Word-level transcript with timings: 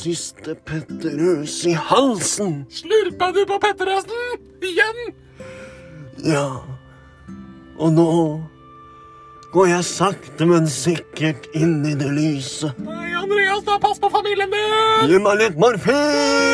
siste 0.00 0.54
Petterøs 0.66 1.56
i 1.68 1.74
halsen. 1.76 2.62
Slurpa 2.72 3.30
du 3.36 3.42
på 3.48 3.58
Petterøsen? 3.62 4.46
Igjen? 4.64 5.12
Ja. 6.24 6.46
Og 7.80 7.92
nå 7.96 8.08
går 9.52 9.66
jeg 9.66 9.84
sakte, 9.84 10.46
men 10.46 10.68
sikkert 10.70 11.48
inn 11.58 11.80
i 11.88 11.96
det 11.98 12.10
lyse. 12.14 12.70
Nei, 12.84 13.10
Andreas, 13.18 13.64
da 13.66 13.78
pass 13.82 13.98
på 14.00 14.10
familien 14.12 14.52
din! 14.52 15.10
Gi 15.10 15.18
meg 15.22 15.40
litt 15.42 15.58
morfin! 15.60 16.49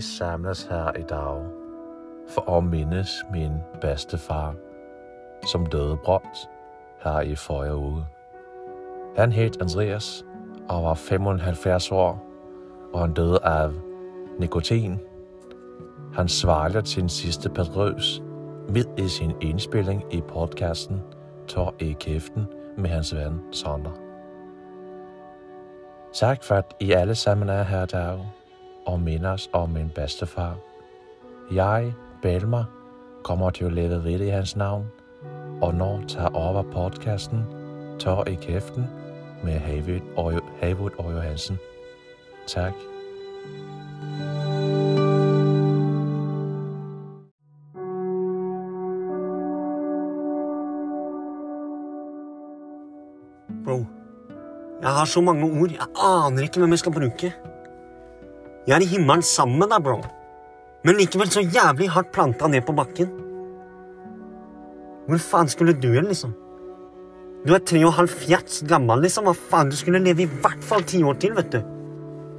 Samles 0.00 0.66
her 0.70 0.92
i 0.98 1.02
dag 1.02 1.42
for 2.28 2.44
å 2.50 2.60
minnes 2.60 3.24
min 3.32 3.52
bestefar, 3.80 4.54
som 5.46 5.66
døde 5.66 5.96
brått 6.04 6.48
her 7.04 7.20
i 7.20 7.34
forrige 7.34 7.74
uke. 7.74 8.06
Han 9.16 9.32
het 9.32 9.56
Andreas 9.60 10.24
og 10.68 10.82
var 10.84 10.94
75 10.94 11.92
år, 11.92 12.18
og 12.92 13.00
han 13.00 13.12
døde 13.12 13.38
av 13.44 13.74
nikotin. 14.38 14.98
Han 16.14 16.28
svalget 16.28 16.88
sin 16.88 17.08
siste 17.08 17.48
patrøs 17.48 18.22
midt 18.68 18.88
i 18.96 19.08
sin 19.08 19.32
innspilling 19.40 20.04
i 20.10 20.20
podkasten 20.20 21.02
Tår 21.48 21.74
i 21.80 21.96
kjeften 22.00 22.46
med 22.76 22.90
hans 22.90 23.14
venn 23.14 23.40
Sander. 23.52 23.92
Takk 26.12 26.44
for 26.44 26.54
at 26.54 26.74
I 26.80 26.92
alle 26.92 27.14
sammen 27.14 27.48
er 27.48 27.62
her 27.62 27.82
i 27.82 27.86
dag 27.86 28.37
og 28.88 29.00
minnes 29.00 29.50
om 29.52 29.70
min 29.70 29.90
bestefar. 29.94 30.56
Jeg, 31.50 31.94
Belmer, 32.22 32.64
kommer 33.22 33.50
til 33.50 33.68
å 33.68 33.72
leve 33.72 34.00
videre 34.02 34.28
i 34.28 34.32
hans 34.32 34.56
navn, 34.56 34.86
og 35.60 35.74
nå 35.74 35.90
tar 36.08 36.32
over 36.32 36.64
podkasten 36.72 37.44
Tår 37.98 38.28
i 38.30 38.36
kjeften 38.40 38.86
med 39.44 39.58
Haywood 40.60 40.92
og 40.98 41.12
Johansen. 41.12 41.58
Takk. 42.46 42.74
Bro, 53.64 53.84
jeg 54.82 54.90
har 54.90 55.04
så 55.04 55.20
mange 55.20 55.44
ord. 55.60 55.70
Jeg 55.70 55.86
aner 55.96 56.42
ikke 56.42 56.60
hvem 56.60 56.70
jeg 56.70 56.78
skal 56.78 56.92
bruke. 56.92 57.34
Jeg 58.68 58.76
er 58.76 58.84
i 58.84 58.90
himmelen 58.90 59.24
sammen 59.24 59.62
med 59.62 59.70
deg, 59.72 59.80
bro. 59.86 60.02
Men 60.84 60.98
likevel 60.98 61.30
så 61.32 61.40
jævlig 61.40 61.88
hardt 61.94 62.10
planta 62.12 62.50
ned 62.52 62.66
på 62.66 62.74
bakken. 62.76 63.08
Hvor 65.08 65.22
faen 65.24 65.48
skulle 65.48 65.72
du 65.72 65.88
hen, 65.94 66.10
liksom? 66.10 66.34
Du 67.46 67.54
er 67.56 67.64
tre 67.64 67.80
og 67.86 67.94
halv 67.96 68.12
fjerts 68.12 68.60
gammel, 68.68 69.06
liksom. 69.06 69.24
Hva 69.24 69.32
faen? 69.32 69.72
Du 69.72 69.78
skulle 69.78 70.02
leve 70.04 70.26
i 70.26 70.28
hvert 70.28 70.60
fall 70.68 70.84
ti 70.84 71.00
år 71.00 71.16
til, 71.22 71.32
vet 71.38 71.48
du. 71.54 71.62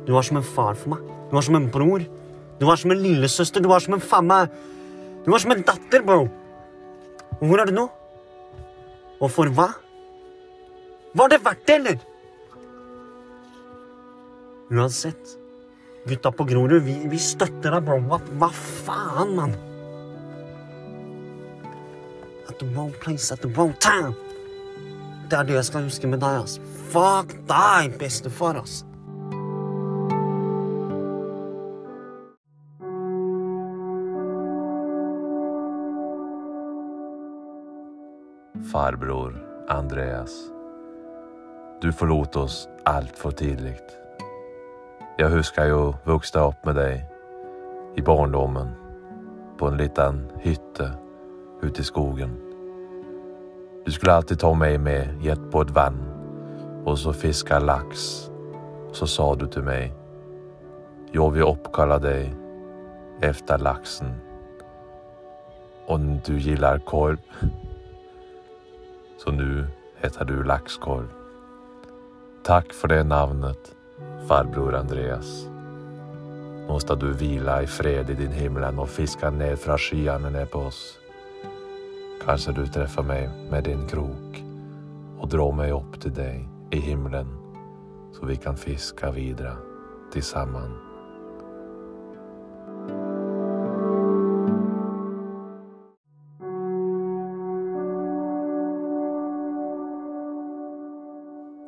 Du 0.06 0.14
var 0.14 0.28
som 0.28 0.38
en 0.38 0.46
far 0.46 0.78
for 0.78 0.94
meg. 0.94 1.10
Du 1.32 1.36
var 1.40 1.48
som 1.50 1.58
en 1.58 1.68
bror. 1.74 2.06
Du 2.62 2.68
var 2.70 2.78
som 2.78 2.94
en 2.94 3.02
lillesøster. 3.02 3.66
Du 3.66 3.72
var 3.72 3.82
som 3.82 3.98
en 3.98 4.06
faen 4.12 4.30
meg 4.30 4.54
Du 5.26 5.34
var 5.34 5.42
som 5.42 5.52
en 5.52 5.66
datter, 5.66 6.06
bro. 6.06 6.28
Og 7.40 7.44
hvor 7.50 7.60
er 7.60 7.70
du 7.70 7.74
nå? 7.74 7.90
Og 9.20 9.34
for 9.34 9.50
hva? 9.50 9.72
Var 11.18 11.34
det 11.34 11.44
verdt 11.44 11.66
det, 11.66 11.82
eller? 11.82 12.00
Uansett. 14.70 15.39
Gutta 16.08 16.32
på 16.32 16.44
Grorud, 16.44 16.82
vi, 16.84 16.96
vi 17.12 17.20
støtter 17.20 17.76
deg, 17.76 17.84
bro. 17.86 18.00
Hva, 18.40 18.50
faen, 18.86 19.36
mann? 19.36 19.56
At 22.48 22.60
the 22.60 22.68
wrong 22.74 22.94
place 23.04 23.32
at 23.32 23.42
the 23.44 23.52
wrong 23.52 23.76
time. 23.80 24.16
Det 25.30 25.38
er 25.38 25.44
det 25.46 25.60
jeg 25.60 25.68
skal 25.68 25.90
huske 25.90 26.10
med 26.10 26.24
deg, 26.24 26.46
ass. 26.46 26.58
Fuck 26.90 27.36
deg, 27.50 27.98
bestefar, 28.00 28.64
ass. 28.64 28.84
Farbror 38.72 39.34
Andreas. 39.70 40.34
Du 41.82 41.92
forlot 41.92 42.36
oss 42.36 42.68
altfor 42.86 43.32
tidlig. 43.32 43.78
Jeg 45.20 45.34
husker 45.34 45.66
jo 45.68 45.80
vokste 46.08 46.40
opp 46.48 46.62
med 46.64 46.78
deg 46.80 47.98
i 48.00 48.02
barndommen 48.08 48.70
på 49.60 49.68
en 49.68 49.76
liten 49.76 50.22
hytte 50.40 50.86
ute 51.60 51.82
i 51.82 51.84
skogen. 51.84 52.38
Du 53.84 53.92
skulle 53.92 54.14
alltid 54.16 54.40
ta 54.40 54.54
meg 54.56 54.78
med 54.80 55.20
i 55.20 55.34
på 55.52 55.66
et 55.66 55.74
vann 55.76 55.98
og 56.86 56.96
så 57.02 57.12
fiske 57.12 57.60
laks. 57.60 58.06
Så 58.96 59.10
sa 59.12 59.26
du 59.36 59.44
til 59.52 59.66
meg, 59.68 59.92
jeg 61.12 61.34
vil 61.36 61.50
oppkalle 61.50 61.98
deg 62.00 62.32
efter 63.22 63.60
laksen. 63.60 64.14
Og 65.92 66.00
du 66.24 66.38
gillar 66.40 66.80
korv, 66.88 67.20
så 69.20 69.36
nå 69.36 69.66
heter 70.00 70.32
du 70.32 70.40
Laxkorv. 70.48 71.12
Takk 72.48 72.72
for 72.72 72.88
det 72.88 73.04
navnet, 73.04 73.76
farbror 74.28 74.76
Andreas. 74.76 75.30
Nå 76.68 76.80
du 77.02 77.08
hvile 77.18 77.64
i 77.64 77.68
fred 77.68 78.10
i 78.10 78.16
din 78.16 78.32
himmelen 78.32 78.80
og 78.80 78.90
fiske 78.90 79.32
ned 79.32 79.58
fra 79.58 79.78
skyene 79.78 80.30
ned 80.30 80.52
på 80.54 80.60
oss. 80.70 80.82
Kanskje 82.22 82.54
du 82.54 82.66
treffer 82.68 83.04
meg 83.04 83.30
med 83.50 83.66
din 83.66 83.88
krok 83.90 84.38
og 85.20 85.30
drar 85.30 85.56
meg 85.56 85.74
opp 85.74 85.98
til 86.00 86.14
deg 86.14 86.76
i 86.76 86.84
himmelen, 86.84 87.32
så 88.14 88.30
vi 88.30 88.38
kan 88.38 88.58
fiske 88.58 89.12
videre 89.16 89.56
til 90.14 90.24
sammen. 90.24 90.89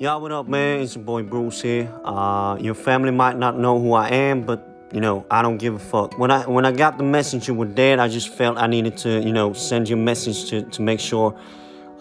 Yeah, 0.01 0.15
what 0.15 0.31
up, 0.31 0.47
man? 0.47 0.79
It's 0.79 0.95
your 0.95 1.03
boy 1.03 1.21
Bruce 1.21 1.61
here. 1.61 1.87
Uh, 2.03 2.57
your 2.59 2.73
family 2.73 3.11
might 3.11 3.37
not 3.37 3.59
know 3.59 3.79
who 3.79 3.93
I 3.93 4.09
am, 4.09 4.41
but 4.41 4.67
you 4.91 4.99
know, 4.99 5.27
I 5.29 5.43
don't 5.43 5.57
give 5.57 5.75
a 5.75 5.77
fuck. 5.77 6.17
When 6.17 6.31
I 6.31 6.41
when 6.47 6.65
I 6.65 6.71
got 6.71 6.97
the 6.97 7.03
message 7.03 7.47
you 7.47 7.53
were 7.53 7.67
dead, 7.67 7.99
I 7.99 8.07
just 8.07 8.29
felt 8.29 8.57
I 8.57 8.65
needed 8.65 8.97
to, 9.05 9.21
you 9.21 9.31
know, 9.31 9.53
send 9.53 9.87
you 9.89 9.95
a 9.95 9.99
message 9.99 10.49
to 10.49 10.63
to 10.63 10.81
make 10.81 10.99
sure 10.99 11.39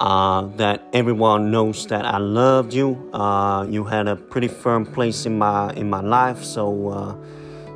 uh, 0.00 0.47
that 0.56 0.81
everyone 0.94 1.50
knows 1.50 1.87
that 1.89 2.06
I 2.06 2.16
loved 2.16 2.72
you. 2.72 3.10
Uh, 3.12 3.66
you 3.69 3.84
had 3.84 4.09
a 4.09 4.16
pretty 4.16 4.49
firm 4.49 4.87
place 4.87 5.27
in 5.27 5.37
my 5.37 5.71
in 5.75 5.91
my 5.91 6.00
life, 6.00 6.43
so 6.43 6.89
uh, 6.89 7.15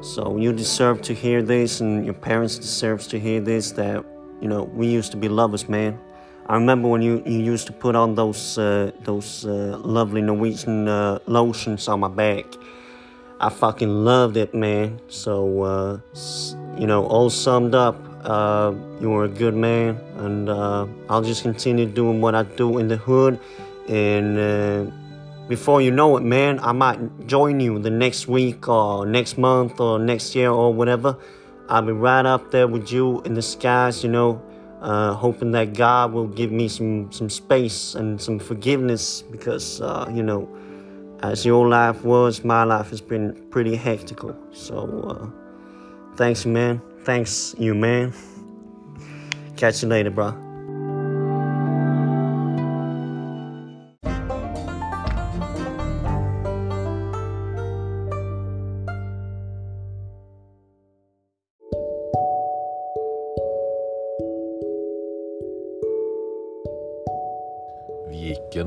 so 0.01 0.39
you 0.39 0.55
deserve 0.55 1.03
to 1.03 1.13
hear 1.13 1.43
this, 1.43 1.83
and 1.83 2.03
your 2.03 2.15
parents 2.15 2.57
deserves 2.57 3.07
to 3.09 3.21
hear 3.21 3.43
this. 3.43 3.73
That 3.73 4.03
you 4.41 4.49
know, 4.49 4.63
we 4.63 4.87
used 4.87 5.11
to 5.11 5.19
be 5.19 5.29
lovers, 5.29 5.69
man. 5.69 5.99
I 6.47 6.55
remember 6.57 6.89
when 6.89 7.01
you, 7.01 7.23
you 7.25 7.39
used 7.39 7.67
to 7.69 7.73
put 7.73 7.97
on 7.97 8.15
those 8.15 8.59
uh, 8.59 8.93
those 9.05 9.47
uh, 9.47 9.79
lovely 9.83 10.21
Norwegian 10.21 10.89
uh, 10.89 11.19
lotions 11.27 11.89
on 11.89 12.01
my 12.01 12.09
back. 12.09 12.45
I 13.41 13.49
fucking 13.49 14.05
loved 14.05 14.37
it, 14.37 14.55
man. 14.55 15.01
So 15.09 15.63
uh, 15.63 15.99
you 16.79 16.87
know, 16.87 17.07
all 17.07 17.31
summed 17.31 17.75
up, 17.75 17.97
uh, 18.25 18.75
you 19.01 19.09
were 19.09 19.25
a 19.25 19.29
good 19.29 19.55
man, 19.55 19.99
and 20.17 20.51
uh, 20.51 20.87
I'll 21.09 21.23
just 21.23 21.43
continue 21.43 21.87
doing 21.87 22.21
what 22.21 22.35
I 22.35 22.43
do 22.43 22.77
in 22.77 22.89
the 22.89 22.99
hood. 22.99 23.41
And 23.89 24.93
before 25.49 25.81
you 25.81 25.91
know 25.91 26.17
it, 26.19 26.23
man, 26.23 26.59
I 26.61 26.73
might 26.73 27.27
join 27.27 27.59
you 27.59 27.79
the 27.79 27.91
next 27.91 28.29
week 28.29 28.69
or 28.69 29.07
next 29.07 29.39
month 29.39 29.81
or 29.81 29.99
next 29.99 30.35
year 30.35 30.51
or 30.51 30.75
whatever. 30.75 31.17
I'll 31.71 31.81
be 31.81 31.93
right 31.93 32.27
up 32.27 32.51
there 32.51 32.69
with 32.69 32.93
you 32.93 33.23
in 33.23 33.33
the 33.33 33.41
skies, 33.41 34.05
you 34.05 34.11
know 34.11 34.43
uh, 34.85 35.15
hoping 35.15 35.51
that 35.53 35.73
God 35.73 36.13
will 36.13 36.27
give 36.27 36.53
me 36.53 36.69
some 36.69 37.11
some 37.11 37.31
space 37.31 37.95
and 37.95 38.21
some 38.21 38.39
forgiveness 38.39 39.23
because 39.23 39.81
uh, 39.81 40.07
you 40.13 40.23
know, 40.23 40.47
as 41.23 41.47
your 41.47 41.67
life 41.67 42.05
was, 42.05 42.45
my 42.45 42.65
life 42.65 42.91
has 42.91 43.01
been 43.01 43.35
pretty 43.51 43.77
hectical. 43.77 44.37
So 44.53 44.77
uh, 45.09 46.17
thanks, 46.17 46.45
man. 46.45 46.83
Thanks, 47.03 47.55
you 47.59 47.75
man. 47.75 48.13
Catch 49.57 49.83
you 49.83 49.89
later, 49.89 50.11
bro. 50.11 50.44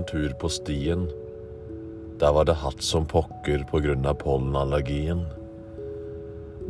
Tur 0.09 0.33
på 0.39 0.49
stien. 0.49 1.07
Der 2.19 2.33
var 2.33 2.47
det 2.49 2.57
hatt 2.63 2.81
som 2.83 3.05
pokker 3.05 3.65
på 3.69 3.81
grunn 3.83 4.07
av 4.09 4.17
pollenallergien. 4.23 5.25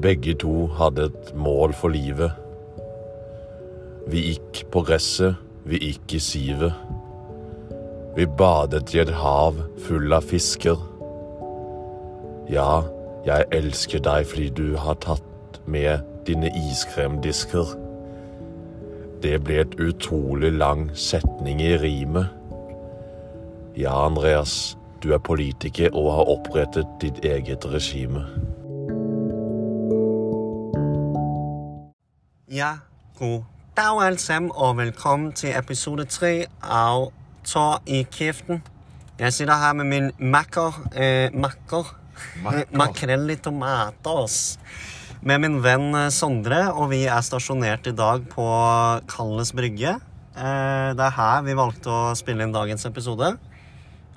Begge 0.02 0.36
to 0.38 0.68
hadde 0.78 1.08
et 1.10 1.32
mål 1.36 1.74
for 1.74 1.94
livet. 1.94 2.36
Vi 4.08 4.22
gikk 4.32 4.66
på 4.72 4.84
gresset, 4.88 5.40
vi 5.68 5.80
gikk 5.82 6.14
i 6.18 6.22
sivet. 6.22 6.76
Vi 8.16 8.26
badet 8.26 8.94
i 8.96 9.02
et 9.04 9.14
hav 9.14 9.58
full 9.88 10.14
av 10.14 10.28
fisker. 10.30 10.78
Ja, 12.50 12.84
jeg 13.28 13.50
elsker 13.52 14.02
deg 14.04 14.30
fordi 14.30 14.48
du 14.56 14.78
har 14.80 15.00
tatt 15.04 15.60
med 15.68 16.06
dine 16.30 16.52
iskremdisker. 16.56 17.76
Det 19.24 19.36
ble 19.44 19.64
et 19.64 19.78
utrolig 19.82 20.54
lang 20.56 20.88
setning 20.96 21.62
i 21.64 21.74
rimet. 21.82 22.37
Ja, 23.78 23.92
Andreas, 24.06 24.74
du 25.04 25.12
er 25.14 25.20
politiker 25.22 25.94
og 25.94 26.08
har 26.10 26.30
opprettet 26.32 26.88
ditt 26.98 27.20
eget 27.22 27.66
regime. 27.70 28.24
Ja, 32.50 32.72
god 33.20 33.44
dag 33.78 34.02
alle 34.02 34.18
sammen, 34.18 34.50
og 34.56 34.80
velkommen 34.80 35.30
til 35.38 35.54
episode 35.54 36.08
tre 36.10 36.48
av 36.64 37.12
Tår 37.46 37.84
i 37.86 38.00
kjeften. 38.10 38.64
Jeg 39.20 39.36
sitter 39.36 39.62
her 39.62 39.78
med 39.78 39.86
min 39.92 40.10
makker, 40.18 40.82
eh, 40.98 41.30
makker, 41.38 41.94
makrell 42.82 43.30
i 43.30 43.38
tomatos, 43.38 44.58
med 45.22 45.44
min 45.46 45.62
venn 45.62 45.94
eh, 45.94 46.10
Sondre, 46.10 46.64
og 46.74 46.90
vi 46.96 47.04
er 47.06 47.22
stasjonert 47.22 47.86
i 47.86 47.94
dag 47.94 48.26
på 48.34 48.48
Kalles 49.06 49.54
brygge. 49.54 50.00
Eh, 50.34 50.90
det 50.98 51.12
er 51.12 51.16
her 51.22 51.46
vi 51.46 51.54
valgte 51.62 51.94
å 51.94 52.18
spille 52.18 52.42
inn 52.42 52.58
dagens 52.58 52.90
episode. 52.90 53.36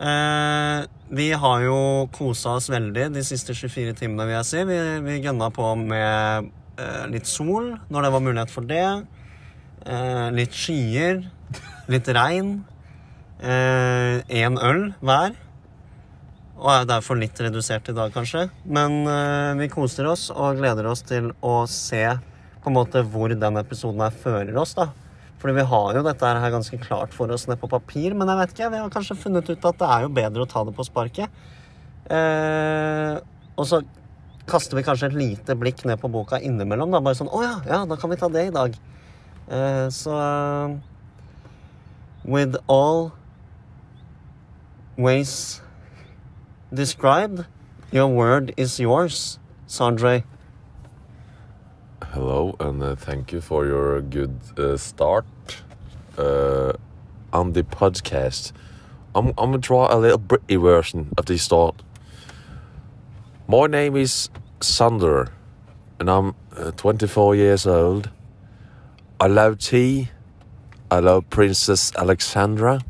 Eh, 0.01 0.87
vi 1.13 1.29
har 1.43 1.65
jo 1.67 1.81
kosa 2.15 2.57
oss 2.57 2.71
veldig 2.73 3.11
de 3.13 3.25
siste 3.27 3.53
24 3.57 3.93
timene, 3.99 4.25
vil 4.29 4.39
jeg 4.39 4.49
si. 4.49 4.65
Vi, 4.69 4.79
vi 5.05 5.19
gønna 5.21 5.51
på 5.53 5.75
med 5.81 6.51
eh, 6.81 7.05
litt 7.13 7.29
sol 7.29 7.75
når 7.93 8.07
det 8.07 8.15
var 8.17 8.25
mulighet 8.25 8.55
for 8.55 8.71
det. 8.71 8.87
Eh, 9.85 10.27
litt 10.37 10.57
skyer. 10.57 11.23
Litt 11.91 12.09
regn. 12.15 12.61
Én 13.41 14.59
øl 14.61 14.83
hver. 15.01 15.39
Og 16.61 16.69
er 16.75 16.89
derfor 16.89 17.17
litt 17.17 17.39
redusert 17.41 17.89
i 17.89 17.95
dag, 17.97 18.13
kanskje. 18.13 18.49
Men 18.69 19.01
eh, 19.09 19.53
vi 19.63 19.71
koser 19.73 20.11
oss 20.11 20.29
og 20.35 20.61
gleder 20.61 20.91
oss 20.91 21.03
til 21.09 21.31
å 21.41 21.63
se 21.71 22.05
på 22.61 22.69
en 22.69 22.77
måte 22.77 23.01
hvor 23.09 23.33
den 23.33 23.57
episoden 23.57 24.03
her 24.05 24.13
fører 24.13 24.57
oss. 24.61 24.75
da. 24.77 24.91
Fordi 25.41 25.57
vi 25.57 25.65
har 25.71 25.95
jo 25.97 26.03
dette 26.05 26.33
her 26.45 26.53
ganske 26.53 26.79
klart 26.83 27.15
for 27.17 27.33
oss 27.33 27.47
ned 27.49 27.61
på 27.61 27.71
papir, 27.71 28.13
men 28.13 28.29
jeg 28.29 28.41
vet 28.43 28.53
ikke, 28.55 28.73
vi 28.75 28.83
har 28.83 28.93
kanskje 28.93 29.17
funnet 29.17 29.49
ut 29.49 29.71
at 29.71 29.79
det 29.81 29.89
er 29.89 30.05
jo 30.05 30.13
bedre 30.21 30.45
å 30.45 30.51
ta 30.51 30.65
det 30.69 30.75
på 30.77 30.85
sparket. 30.85 31.33
Eh, 32.13 33.17
og 33.57 33.69
så 33.69 33.81
kaster 34.51 34.77
vi 34.77 34.85
kanskje 34.85 35.09
et 35.09 35.17
lite 35.17 35.57
blikk 35.57 35.85
ned 35.89 36.01
på 36.03 36.11
boka 36.13 36.41
innimellom. 36.43 36.91
da, 36.93 37.01
Bare 37.01 37.17
sånn 37.17 37.33
'Å 37.33 37.43
ja, 37.43 37.57
ja, 37.67 37.85
da 37.87 37.97
kan 37.97 38.11
vi 38.11 38.17
ta 38.17 38.29
det 38.29 38.47
i 38.49 38.51
dag'. 38.51 38.77
Eh, 39.49 39.89
så 39.89 40.13
uh, 40.13 40.77
With 42.25 42.57
all 42.69 43.13
ways 44.99 45.63
described, 46.73 47.47
your 47.91 48.09
word 48.09 48.53
is 48.57 48.79
yours, 48.79 49.39
Sondre. 49.67 50.23
Hello, 52.13 52.57
and 52.59 52.83
uh, 52.83 52.97
thank 52.97 53.31
you 53.31 53.41
for 53.41 53.65
your 53.67 54.01
good 54.01 54.37
uh, 54.59 54.77
start 54.77 55.27
uh, 56.19 56.73
on 57.33 57.53
the 57.53 57.63
podcast. 57.63 58.51
I'm, 59.15 59.29
I'm 59.39 59.53
gonna 59.53 59.59
draw 59.59 59.95
a 59.95 59.97
little 59.97 60.19
British 60.19 60.59
version 60.59 61.15
of 61.17 61.27
the 61.27 61.39
start. 61.39 61.85
My 63.47 63.69
name 63.69 63.95
is 63.95 64.29
Sander, 64.61 65.29
and 66.01 66.11
I'm 66.11 66.35
uh, 66.57 66.73
24 66.73 67.37
years 67.37 67.65
old. 67.65 68.11
I 69.21 69.29
love 69.29 69.59
tea. 69.59 70.09
I 70.91 70.99
love 70.99 71.31
Princess 71.31 71.93
Alexandra, 71.95 72.81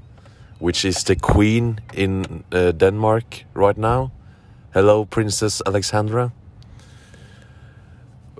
which 0.60 0.82
is 0.82 1.04
the 1.04 1.16
queen 1.16 1.80
in 1.92 2.42
uh, 2.52 2.72
Denmark 2.72 3.44
right 3.52 3.76
now. 3.76 4.12
Hello, 4.72 5.04
Princess 5.04 5.60
Alexandra. 5.66 6.32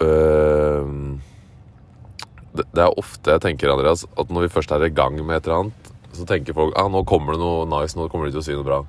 Ehm, 0.01 0.60
det, 2.63 2.85
er 2.85 3.01
ofte 3.01 3.35
jeg 3.35 3.45
tenker, 3.45 3.73
Andreas, 3.73 4.07
at 4.19 4.31
når 4.33 4.47
vi 4.47 4.55
først 4.57 4.73
er 4.75 4.87
i 4.87 4.93
gang 4.95 5.19
med 5.19 5.37
et 5.39 5.49
eller 5.49 5.65
annet, 5.65 5.91
så 6.17 6.27
tenker 6.27 6.57
folk 6.57 6.75
ah, 6.79 6.89
nå 6.91 7.05
kommer 7.09 7.37
det 7.37 7.43
noe 7.43 7.67
nice, 7.71 7.99
nå 7.99 8.09
kommer 8.11 8.29
de 8.29 8.35
til 8.35 8.43
å 8.43 8.47
si 8.47 8.57
noe 8.57 8.67
bra. 8.67 8.81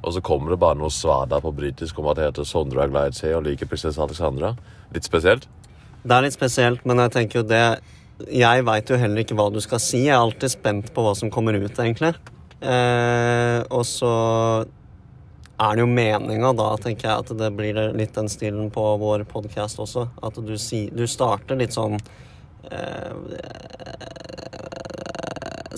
Og 0.00 0.14
så 0.16 0.22
kommer 0.24 0.54
det 0.54 0.60
bare 0.62 0.78
noe 0.80 0.92
svada 0.92 1.40
på 1.44 1.52
britisk 1.52 1.98
om 2.00 2.08
at 2.10 2.18
det 2.18 2.28
heter 2.30 2.46
Sondre 2.48 2.86
te 3.12 3.34
og 3.36 3.44
liker 3.44 3.68
prinsesse 3.68 4.00
Alexandra. 4.00 4.54
Litt 4.94 5.04
spesielt. 5.04 5.48
Det 6.02 6.16
er 6.16 6.24
litt 6.24 6.36
spesielt, 6.36 6.84
men 6.88 7.02
jeg 7.04 7.12
tenker 7.12 7.42
jo 7.42 7.48
det 7.48 7.80
Jeg 8.30 8.64
veit 8.64 8.88
jo 8.88 8.96
heller 9.00 9.20
ikke 9.22 9.36
hva 9.36 9.50
du 9.52 9.60
skal 9.60 9.80
si. 9.80 10.06
Jeg 10.06 10.14
er 10.16 10.20
alltid 10.20 10.52
spent 10.52 10.92
på 10.94 11.04
hva 11.04 11.14
som 11.16 11.32
kommer 11.32 11.56
ut, 11.56 11.72
egentlig. 11.72 12.14
Eh, 12.60 13.60
og 13.72 13.84
så 13.88 14.12
er 15.60 15.76
det 15.76 15.84
jo 15.84 15.88
meninga 15.92 16.52
da, 16.56 16.70
tenker 16.80 17.08
jeg, 17.08 17.24
at 17.24 17.32
det 17.36 17.50
blir 17.56 17.78
litt 17.96 18.12
den 18.16 18.28
stilen 18.32 18.68
på 18.72 18.84
vår 19.00 19.24
podkast 19.28 19.80
også. 19.80 20.06
At 20.24 20.36
du, 20.40 20.52
si, 20.60 20.86
du 20.92 21.06
starter 21.08 21.56
litt 21.60 21.76
sånn 21.76 21.98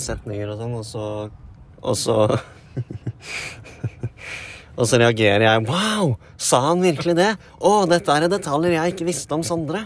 Setninger 0.03 0.51
og 0.51 0.59
sånn, 0.59 0.75
og 0.79 0.87
så 0.89 1.05
Og 1.83 1.97
så 1.99 2.17
Og 4.73 4.89
så 4.89 4.97
reagerer 4.99 5.45
jeg. 5.45 5.65
Wow! 5.69 6.15
Sa 6.41 6.63
han 6.71 6.81
virkelig 6.83 7.15
det? 7.19 7.33
Å, 7.61 7.73
dette 7.91 8.15
er 8.17 8.25
detaljer 8.33 8.73
jeg 8.79 8.95
ikke 8.95 9.09
visste 9.11 9.37
om 9.37 9.45
Sondre. 9.45 9.85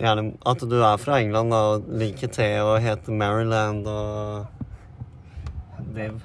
Gjerne 0.00 0.32
at 0.48 0.60
du 0.64 0.76
er 0.80 0.96
fra 1.00 1.20
England 1.20 1.52
da, 1.52 1.60
og 1.74 1.84
liker 2.00 2.28
te 2.32 2.48
og 2.64 2.80
heter 2.84 3.12
Maryland 3.16 3.86
og 3.88 4.46
Div. 5.96 6.20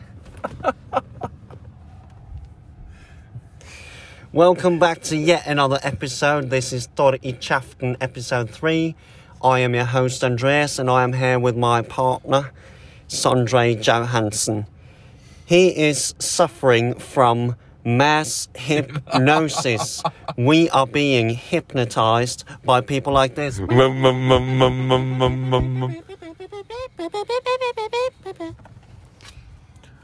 Welcome 4.34 4.80
back 4.80 5.02
to 5.04 5.16
yet 5.16 5.44
another 5.46 5.80
episode. 5.84 6.50
This 6.50 6.74
is 6.74 6.88
Tor 6.96 7.18
i 7.22 7.32
Kjeften, 7.34 7.98
episode 8.00 8.48
3. 8.48 8.96
I 9.44 9.60
am 9.60 9.74
your 9.74 9.86
host, 9.86 10.24
Andreas, 10.24 10.78
and 10.78 10.90
I 10.90 11.04
am 11.04 11.14
here 11.14 11.40
with 11.40 11.58
my 11.58 11.82
partner, 11.82 12.52
Sondre 13.08 13.82
Johansson. 13.82 14.68
He 15.46 15.70
is 15.70 16.14
suffering 16.20 16.94
from 16.94 17.56
mass 17.84 18.50
hypnosis. 18.56 20.04
we 20.38 20.70
are 20.70 20.86
being 20.86 21.30
hypnotized 21.30 22.44
by 22.64 22.82
people 22.82 23.14
like 23.14 23.34
this. 23.34 23.58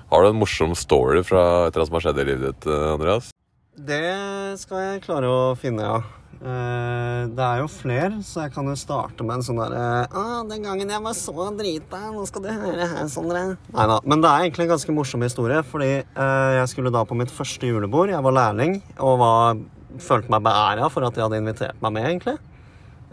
Har 0.09 0.23
du 0.23 0.29
en 0.29 0.35
morsom 0.35 0.75
story 0.75 1.23
fra 1.23 1.67
et 1.67 1.75
eller 1.75 1.81
annet 1.81 1.87
som 1.87 1.93
har 1.93 2.01
skjedd 2.05 2.19
i 2.19 2.23
livet 2.23 2.45
ditt, 2.47 2.65
eh, 2.65 2.93
Andreas? 2.93 3.29
Det 3.77 4.57
skal 4.57 4.79
jeg 4.81 5.01
klare 5.03 5.27
å 5.29 5.41
finne, 5.59 5.83
ja. 5.83 6.16
Eh, 6.37 7.23
Det 7.33 7.43
er 7.43 7.61
jo 7.63 7.67
flere, 7.71 8.19
så 8.21 8.43
jeg 8.45 8.53
kan 8.53 8.67
jo 8.69 8.75
starte 8.77 9.25
med 9.25 9.39
en 9.39 9.45
sånn 9.45 9.57
derre 9.57 10.05
Å, 10.13 10.25
den 10.47 10.61
gangen 10.61 10.89
jeg 10.93 11.01
var 11.01 11.15
så 11.17 11.47
drita, 11.57 12.01
nå 12.13 12.25
skal 12.29 12.43
du 12.45 12.49
høre 12.53 12.85
her, 12.91 13.07
Sondre. 13.09 13.41
Nei 13.73 13.87
da. 13.89 13.97
Men 14.05 14.21
det 14.21 14.29
er 14.29 14.45
egentlig 14.45 14.67
en 14.67 14.73
ganske 14.75 14.93
morsom 14.95 15.25
historie, 15.25 15.63
fordi 15.65 15.89
eh, 16.03 16.51
jeg 16.59 16.67
skulle 16.73 16.93
da 16.93 17.01
på 17.09 17.17
mitt 17.17 17.33
første 17.33 17.65
julebord. 17.71 18.13
Jeg 18.13 18.21
var 18.23 18.37
lærling 18.37 18.77
og 18.99 19.17
var, 19.23 19.63
følte 19.97 20.29
meg 20.33 20.45
beæra 20.45 20.91
for 20.93 21.07
at 21.07 21.17
de 21.17 21.25
hadde 21.25 21.41
invitert 21.41 21.81
meg 21.81 21.97
med, 21.97 22.05
egentlig. 22.11 22.37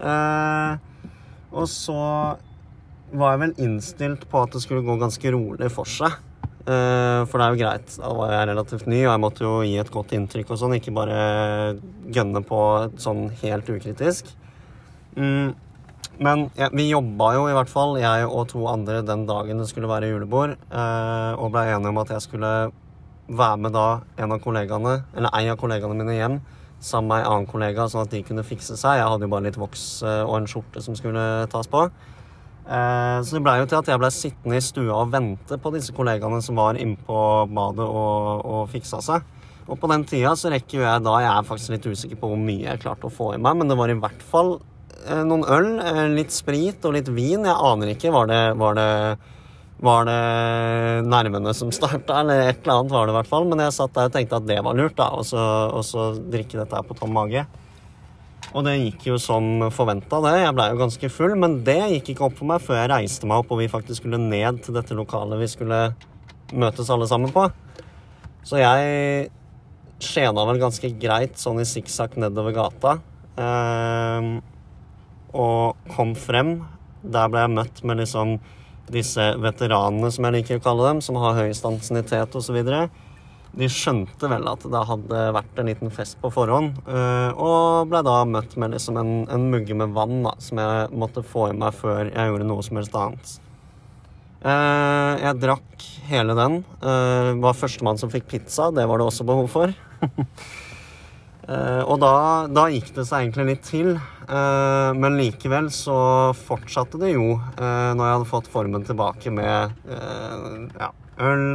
Eh, 0.05 0.77
og 1.55 1.69
så 1.71 1.97
var 3.15 3.35
jeg 3.37 3.43
vel 3.45 3.57
innstilt 3.63 4.29
på 4.29 4.41
at 4.43 4.53
det 4.53 4.63
skulle 4.65 4.85
gå 4.85 4.99
ganske 5.01 5.33
rolig 5.33 5.71
for 5.73 5.89
seg. 5.89 6.13
Eh, 6.65 7.21
for 7.29 7.37
det 7.37 7.45
er 7.45 7.53
jo 7.53 7.61
greit. 7.61 7.97
Da 8.01 8.13
var 8.17 8.33
jeg 8.33 8.49
relativt 8.49 8.87
ny, 8.89 9.03
og 9.05 9.11
jeg 9.11 9.23
måtte 9.25 9.45
jo 9.45 9.57
gi 9.67 9.75
et 9.81 9.93
godt 9.93 10.15
inntrykk 10.17 10.55
og 10.55 10.61
sånn. 10.61 10.77
Ikke 10.79 10.95
bare 10.97 11.19
gønne 12.15 12.41
på 12.47 12.61
sånn 13.01 13.27
helt 13.43 13.69
ukritisk. 13.69 14.33
Mm. 15.19 15.53
Men 16.25 16.47
ja, 16.57 16.71
vi 16.73 16.87
jobba 16.89 17.33
jo 17.35 17.47
i 17.51 17.55
hvert 17.57 17.71
fall, 17.71 17.97
jeg 17.99 18.27
og 18.29 18.47
to 18.53 18.63
andre, 18.71 19.03
den 19.03 19.27
dagen 19.27 19.61
det 19.61 19.69
skulle 19.69 19.91
være 19.91 20.13
julebord. 20.13 20.57
eh, 20.71 21.33
og 21.35 21.53
ble 21.53 21.67
enige 21.75 21.91
om 21.91 21.99
at 21.99 22.13
jeg 22.15 22.23
skulle 22.23 22.53
være 23.29 23.57
med 23.59 23.73
da 23.73 24.01
en 24.21 24.33
av 24.33 24.41
kollegaene, 24.45 25.03
eller 25.17 25.33
en 25.33 25.51
av 25.51 25.59
kollegaene 25.59 25.97
mine 25.97 26.17
hjem 26.17 26.41
sammen 26.85 27.09
med 27.09 27.25
en 27.25 27.33
annen 27.33 27.47
kollega, 27.49 27.89
sånn 27.89 28.05
at 28.05 28.13
de 28.13 28.23
kunne 28.23 28.45
fikse 28.45 28.77
seg. 28.77 28.99
Jeg 29.01 29.09
hadde 29.09 29.25
jo 29.25 29.33
bare 29.33 29.47
litt 29.49 29.61
voks 29.61 30.03
eh, 30.05 30.23
og 30.25 30.37
en 30.39 30.49
skjorte 30.51 30.83
som 30.85 30.97
skulle 30.97 31.47
tas 31.53 31.69
på. 31.71 31.87
Eh, 32.65 33.19
Så 33.23 33.37
det 33.37 33.43
blei 33.45 33.59
jo 33.61 33.67
til 33.69 33.79
at 33.79 33.89
jeg 33.91 34.01
blei 34.01 34.11
sittende 34.15 34.57
i 34.57 34.65
stua 34.65 35.03
og 35.03 35.11
vente 35.13 35.59
på 35.61 35.73
disse 35.75 35.93
kollegaene 35.97 36.41
som 36.45 36.57
var 36.57 36.79
inne 36.81 36.97
på 36.97 37.19
badet 37.53 37.85
og, 37.85 38.45
og 38.45 38.71
fiksa 38.73 39.03
seg. 39.05 39.27
Og 39.69 39.79
på 39.81 39.89
den 39.89 40.05
tida 40.09 40.35
så 40.37 40.51
rekker 40.53 40.81
jo 40.81 40.85
jeg 40.85 41.05
da 41.07 41.13
Jeg 41.25 41.31
er 41.33 41.47
faktisk 41.49 41.73
litt 41.73 41.87
usikker 41.89 42.19
på 42.21 42.29
hvor 42.29 42.41
mye 42.41 42.67
jeg 42.67 42.83
klarte 42.83 43.09
å 43.09 43.13
få 43.13 43.31
i 43.35 43.41
meg, 43.41 43.57
men 43.57 43.71
det 43.71 43.77
var 43.81 43.93
i 43.93 43.97
hvert 43.97 44.25
fall 44.29 44.59
eh, 45.07 45.23
noen 45.25 45.45
øl, 45.45 45.71
eh, 45.81 46.03
litt 46.13 46.33
sprit 46.33 46.85
og 46.85 46.97
litt 46.97 47.09
vin. 47.13 47.45
Jeg 47.49 47.57
aner 47.71 47.93
ikke. 47.95 48.13
Var 48.13 48.29
det, 48.33 48.43
var 48.61 48.77
det, 48.81 48.89
var 49.85 50.09
det 50.09 50.19
nervene 51.09 51.53
som 51.57 51.73
starta, 51.73 52.21
eller 52.23 52.47
et 52.49 52.65
eller 52.65 52.81
annet 52.81 52.97
var 52.97 53.07
det 53.09 53.15
i 53.15 53.19
hvert 53.19 53.33
fall. 53.33 53.49
Men 53.49 53.65
jeg 53.65 53.77
satt 53.77 53.97
der 53.97 54.09
og 54.09 54.17
tenkte 54.17 54.41
at 54.41 54.49
det 54.49 54.61
var 54.65 54.77
lurt, 54.81 54.97
da, 55.01 55.11
og 55.17 55.29
så, 55.29 55.45
og 55.69 55.85
så 55.85 56.11
drikke 56.21 56.61
dette 56.63 56.81
her 56.81 56.89
på 56.89 56.97
tom 57.01 57.13
mage. 57.17 57.45
Og 58.53 58.67
det 58.67 58.75
gikk 58.77 59.07
jo 59.09 59.17
som 59.19 59.65
forventa, 59.75 60.21
det. 60.23 60.35
Jeg 60.43 60.55
blei 60.57 60.69
jo 60.71 60.81
ganske 60.83 61.11
full, 61.11 61.35
men 61.41 61.57
det 61.67 61.79
gikk 61.97 62.13
ikke 62.13 62.27
opp 62.29 62.37
for 62.39 62.51
meg 62.51 62.63
før 62.63 62.83
jeg 62.83 62.91
reiste 62.93 63.31
meg 63.31 63.43
opp 63.43 63.55
og 63.55 63.63
vi 63.63 63.71
faktisk 63.73 64.03
skulle 64.03 64.21
ned 64.21 64.61
til 64.65 64.77
dette 64.77 64.97
lokalet 64.99 65.41
vi 65.41 65.49
skulle 65.51 65.81
møtes 66.55 66.91
alle 66.93 67.09
sammen 67.11 67.33
på. 67.35 67.49
Så 68.45 68.61
jeg 68.61 69.31
skjena 70.05 70.45
vel 70.47 70.61
ganske 70.61 70.91
greit 71.01 71.41
sånn 71.41 71.63
i 71.63 71.69
sikksakk 71.69 72.19
nedover 72.21 72.55
gata. 72.57 72.99
Eh, 73.41 74.29
og 75.35 75.89
kom 75.95 76.13
frem. 76.19 76.59
Der 77.03 77.31
ble 77.33 77.47
jeg 77.47 77.57
møtt 77.57 77.83
med 77.85 78.03
liksom 78.03 78.37
disse 78.93 79.31
veteranene, 79.41 80.11
som 80.13 80.27
jeg 80.27 80.37
liker 80.37 80.61
å 80.61 80.65
kalle 80.65 80.91
dem, 80.91 81.01
som 81.05 81.17
har 81.21 81.39
høyest 81.39 81.65
ansiennitet 81.69 82.37
osv. 82.37 82.61
De 83.55 83.69
skjønte 83.71 84.29
vel 84.31 84.49
at 84.51 84.65
det 84.67 84.83
hadde 84.89 85.21
vært 85.37 85.59
en 85.61 85.69
liten 85.71 85.93
fest 85.95 86.17
på 86.23 86.31
forhånd, 86.35 86.81
eh, 86.91 87.31
og 87.39 87.87
ble 87.91 88.01
da 88.07 88.17
møtt 88.27 88.57
med 88.59 88.75
liksom 88.75 88.99
en, 88.99 89.13
en 89.31 89.47
mugge 89.53 89.77
med 89.79 89.95
vann 89.95 90.25
da, 90.27 90.33
som 90.43 90.59
jeg 90.59 90.89
måtte 90.91 91.23
få 91.23 91.53
i 91.53 91.59
meg 91.59 91.77
før 91.79 92.09
jeg 92.09 92.33
gjorde 92.33 92.49
noe 92.49 92.65
som 92.67 92.81
helst 92.81 92.97
annet. 92.99 93.37
Eh, 94.43 95.13
jeg 95.23 95.41
drakk 95.45 95.87
hele 96.09 96.35
den. 96.37 96.59
Jeg 96.83 97.39
var 97.45 97.57
førstemann 97.57 98.01
som 98.01 98.11
fikk 98.13 98.27
pizza. 98.33 98.73
Det 98.75 98.89
var 98.91 99.01
det 99.01 99.07
også 99.07 99.29
behov 99.29 99.49
for. 99.53 99.75
Og 101.45 101.99
da, 102.01 102.11
da, 102.49 102.63
gikk 102.73 102.91
det 102.97 103.03
seg 103.05 103.27
egentlig 103.27 103.45
litt 103.51 103.67
til. 103.69 103.91
Men 104.97 105.19
likevel 105.19 105.67
så 105.73 105.97
fortsatte 106.39 106.97
det 107.03 107.11
jo 107.13 107.35
når 107.37 108.01
jeg 108.01 108.15
hadde 108.15 108.29
fått 108.31 108.49
formen 108.49 108.87
tilbake 108.89 109.29
med 109.29 109.75
ja, 110.81 110.89
øl. 111.23 111.47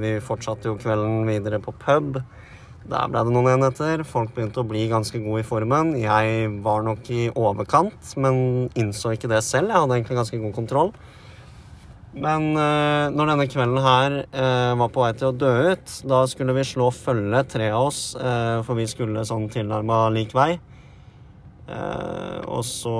vi 0.00 0.16
fortsatte 0.24 0.70
jo 0.70 0.78
kvelden 0.80 1.26
videre 1.28 1.60
på 1.62 1.74
pub. 1.76 2.18
Der 2.86 3.10
ble 3.10 3.22
det 3.26 3.34
noen 3.34 3.50
enheter. 3.50 4.04
Folk 4.06 4.32
begynte 4.34 4.62
å 4.62 4.68
bli 4.68 4.84
ganske 4.90 5.18
gode 5.22 5.42
i 5.42 5.46
formen. 5.46 5.94
Jeg 5.98 6.50
var 6.62 6.84
nok 6.86 7.08
i 7.10 7.26
overkant, 7.34 8.12
men 8.20 8.68
innså 8.78 9.16
ikke 9.16 9.30
det 9.32 9.42
selv. 9.46 9.72
Jeg 9.72 9.82
hadde 9.82 9.98
egentlig 9.98 10.18
ganske 10.20 10.40
god 10.42 10.54
kontroll. 10.54 10.92
Men 12.16 12.54
uh, 12.56 13.12
når 13.12 13.32
denne 13.32 13.48
kvelden 13.50 13.82
her 13.84 14.14
uh, 14.30 14.72
var 14.80 14.92
på 14.92 15.02
vei 15.02 15.10
til 15.18 15.28
å 15.28 15.36
dø 15.36 15.52
ut, 15.74 15.96
da 16.08 16.22
skulle 16.30 16.54
vi 16.56 16.64
slå 16.64 16.88
følge, 16.94 17.42
tre 17.52 17.68
av 17.74 17.90
oss, 17.90 18.00
uh, 18.16 18.62
for 18.64 18.78
vi 18.78 18.86
skulle 18.88 19.26
sånn 19.28 19.50
tilnærma 19.52 20.06
lik 20.14 20.32
vei. 20.36 20.54
og 22.46 22.62
så 22.62 22.96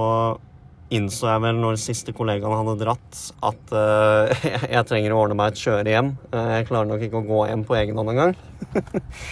innså 0.94 1.28
jeg 1.28 1.42
vel 1.42 1.58
når 1.58 1.78
siste 1.82 2.14
kollegaen 2.14 2.54
hadde 2.60 2.76
dratt, 2.84 3.22
at 3.46 3.74
jeg 4.76 4.86
trenger 4.86 5.14
å 5.14 5.22
ordne 5.24 5.38
meg 5.40 5.52
et 5.52 5.62
kjøre 5.64 5.94
hjem. 5.94 6.12
jeg 6.30 6.68
klarer 6.68 6.90
nok 6.90 7.02
ikke 7.06 7.22
å 7.22 7.26
gå 7.26 7.40
hjem 7.50 7.64
på 7.66 7.78
egen 7.80 7.98
hånd 7.98 8.12
engang. 8.12 8.36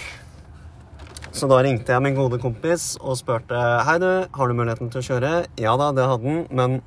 så 1.39 1.51
da 1.51 1.61
ringte 1.63 1.95
jeg 1.95 2.05
min 2.05 2.19
gode 2.19 2.41
kompis 2.43 2.95
og 3.01 3.19
spurte 3.21 3.61
Hei, 3.87 4.01
du, 4.03 4.11
har 4.35 4.51
du 4.51 4.59
muligheten 4.59 4.91
til 4.91 5.03
å 5.03 5.07
kjøre. 5.13 5.33
Ja 5.63 5.77
da, 5.81 5.93
det 5.95 6.09
hadde 6.11 6.27
han, 6.27 6.43
men 6.51 6.81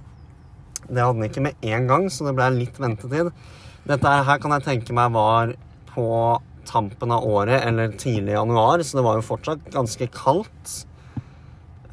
det 0.88 1.04
hadde 1.04 1.20
den 1.20 1.30
ikke 1.30 1.46
med 1.48 1.72
en 1.72 1.88
gang, 1.88 2.12
så 2.12 2.28
det 2.28 2.36
ble 2.38 2.52
litt 2.56 2.78
ventetid. 2.80 3.32
Dette 3.88 4.20
her 4.28 4.44
kan 4.44 4.56
jeg 4.56 4.68
tenke 4.68 4.96
meg 4.96 5.16
var 5.16 5.56
på 5.94 6.08
tampen 6.68 7.14
av 7.16 7.26
året 7.28 7.64
eller 7.64 7.96
tidlig 8.00 8.34
i 8.34 8.38
januar, 8.38 8.84
så 8.84 9.00
det 9.00 9.06
var 9.06 9.20
jo 9.20 9.26
fortsatt 9.26 9.70
ganske 9.74 10.10
kaldt. 10.14 10.74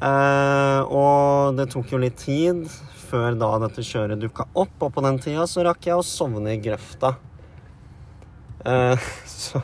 Eh, 0.05 0.81
og 0.85 1.55
det 1.57 1.69
tok 1.73 1.93
jo 1.93 2.01
litt 2.01 2.17
tid 2.21 2.65
før 3.05 3.37
da 3.39 3.51
dette 3.63 3.85
kjøret 3.85 4.21
dukka 4.21 4.47
opp, 4.53 4.75
og 4.81 4.91
på 4.93 5.03
den 5.05 5.17
tida 5.23 5.45
så 5.49 5.65
rakk 5.65 5.87
jeg 5.87 5.97
å 5.97 6.05
sovne 6.05 6.55
i 6.55 6.61
grøfta. 6.61 7.15
Eh, 8.65 9.07
så 9.39 9.61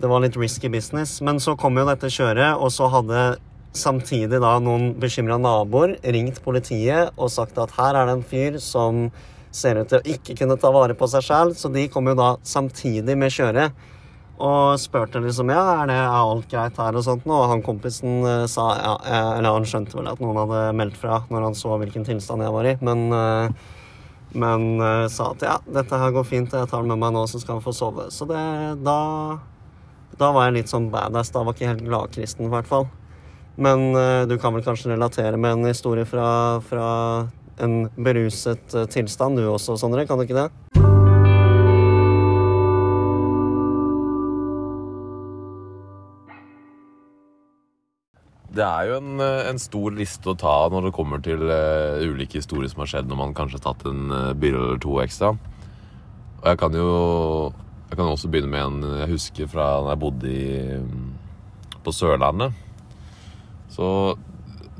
det 0.00 0.10
var 0.10 0.20
litt 0.24 0.36
risky 0.36 0.68
business. 0.72 1.20
Men 1.24 1.40
så 1.40 1.56
kom 1.58 1.78
jo 1.78 1.86
dette 1.88 2.12
kjøret, 2.12 2.58
og 2.60 2.72
så 2.74 2.90
hadde 2.92 3.36
samtidig 3.76 4.40
da 4.40 4.56
noen 4.62 4.94
bekymra 5.00 5.36
naboer 5.40 5.98
ringt 6.00 6.40
politiet 6.44 7.10
og 7.20 7.28
sagt 7.28 7.58
at 7.60 7.74
her 7.76 7.98
er 7.98 8.08
det 8.08 8.14
en 8.16 8.24
fyr 8.24 8.56
som 8.62 9.10
ser 9.52 9.80
ut 9.80 9.90
til 9.90 10.00
å 10.00 10.14
ikke 10.16 10.36
kunne 10.38 10.56
ta 10.60 10.70
vare 10.72 10.96
på 10.96 11.08
seg 11.12 11.24
sjæl, 11.24 11.52
så 11.56 11.68
de 11.72 11.84
kom 11.92 12.08
jo 12.08 12.16
da 12.16 12.30
samtidig 12.44 13.16
med 13.20 13.32
kjøret 13.32 13.76
og 14.36 14.76
spurte 14.80 15.20
liksom 15.24 15.50
ja, 15.52 15.62
er, 15.80 15.88
det, 15.88 15.96
er 15.96 16.12
alt 16.12 16.48
greit 16.50 16.76
her 16.80 16.98
og 16.98 17.04
sånt 17.06 17.24
nå? 17.28 17.38
Og 17.38 17.50
han 17.54 17.64
kompisen 17.64 18.20
uh, 18.26 18.44
sa 18.50 18.66
ja, 18.76 18.92
eh, 19.08 19.30
eller 19.38 19.56
han 19.56 19.68
skjønte 19.68 19.96
vel 19.96 20.10
at 20.10 20.20
noen 20.20 20.40
hadde 20.42 20.76
meldt 20.76 20.98
fra 21.00 21.22
når 21.32 21.48
han 21.48 21.56
så 21.56 21.78
hvilken 21.80 22.04
tilstand 22.04 22.44
jeg 22.44 22.54
var 22.54 22.68
i, 22.68 22.76
men 22.84 23.06
uh, 23.14 23.72
men 24.36 24.82
sa 25.08 25.30
at 25.32 25.42
ja, 25.46 25.52
dette 25.72 25.96
her 25.96 26.10
går 26.12 26.24
fint, 26.28 26.52
jeg 26.52 26.68
tar 26.68 26.82
den 26.82 26.90
med 26.90 26.98
meg 27.00 27.14
nå, 27.14 27.22
så 27.30 27.38
skal 27.40 27.56
han 27.56 27.62
få 27.64 27.72
sove. 27.72 28.08
Så 28.12 28.26
det, 28.28 28.36
da 28.84 29.38
da 30.20 30.28
var 30.34 30.48
jeg 30.48 30.56
litt 30.58 30.72
sånn 30.72 30.90
badass. 30.92 31.30
Da 31.32 31.40
var 31.46 31.56
ikke 31.56 31.70
helt 31.70 31.86
gladkristen, 31.86 32.44
i 32.44 32.52
hvert 32.52 32.68
fall. 32.68 32.84
Men 33.56 33.94
du 34.28 34.34
kan 34.42 34.52
vel 34.52 34.66
kanskje 34.66 34.90
relatere 34.92 35.40
med 35.40 35.56
en 35.56 35.70
historie 35.70 36.04
fra, 36.04 36.26
fra 36.68 36.90
en 37.64 37.86
beruset 37.96 38.76
tilstand, 38.92 39.40
du 39.40 39.48
også, 39.48 39.78
Sondre? 39.80 40.04
Kan 40.10 40.20
du 40.20 40.26
ikke 40.26 40.36
det? 40.42 40.50
Det 48.56 48.64
er 48.64 48.88
jo 48.88 49.00
en, 49.02 49.20
eh, 49.20 49.48
en, 49.50 49.58
stor 49.60 49.92
liste 49.92 50.30
å 50.32 50.38
ta 50.38 50.54
når 50.72 50.88
det 50.88 50.96
kommer 50.96 51.20
til 51.24 51.42
uh, 51.44 52.00
ulike 52.00 52.40
historier 52.40 52.70
som 52.72 52.84
har 52.84 52.92
skjedd 52.92 53.10
når 53.10 53.18
man 53.20 53.34
kanskje 53.36 53.58
har 53.58 53.66
tatt 53.66 53.84
en 53.90 54.12
uh, 54.12 54.32
bil 54.38 54.56
eller 54.56 54.78
to 54.80 54.96
ekstra. 55.02 55.34
Og 56.40 56.46
jeg 56.48 56.60
kan 56.62 56.76
jo 56.76 56.86
jeg 57.86 57.98
kan 57.98 58.08
også 58.08 58.30
begynne 58.32 58.50
med 58.50 58.64
en 58.64 59.00
jeg 59.02 59.12
husker 59.12 59.50
fra 59.50 59.66
da 59.84 59.92
jeg 59.92 60.02
bodde 60.02 60.30
i, 60.32 60.78
på 61.84 61.92
Sørlandet. 61.94 62.56
Så 63.70 63.88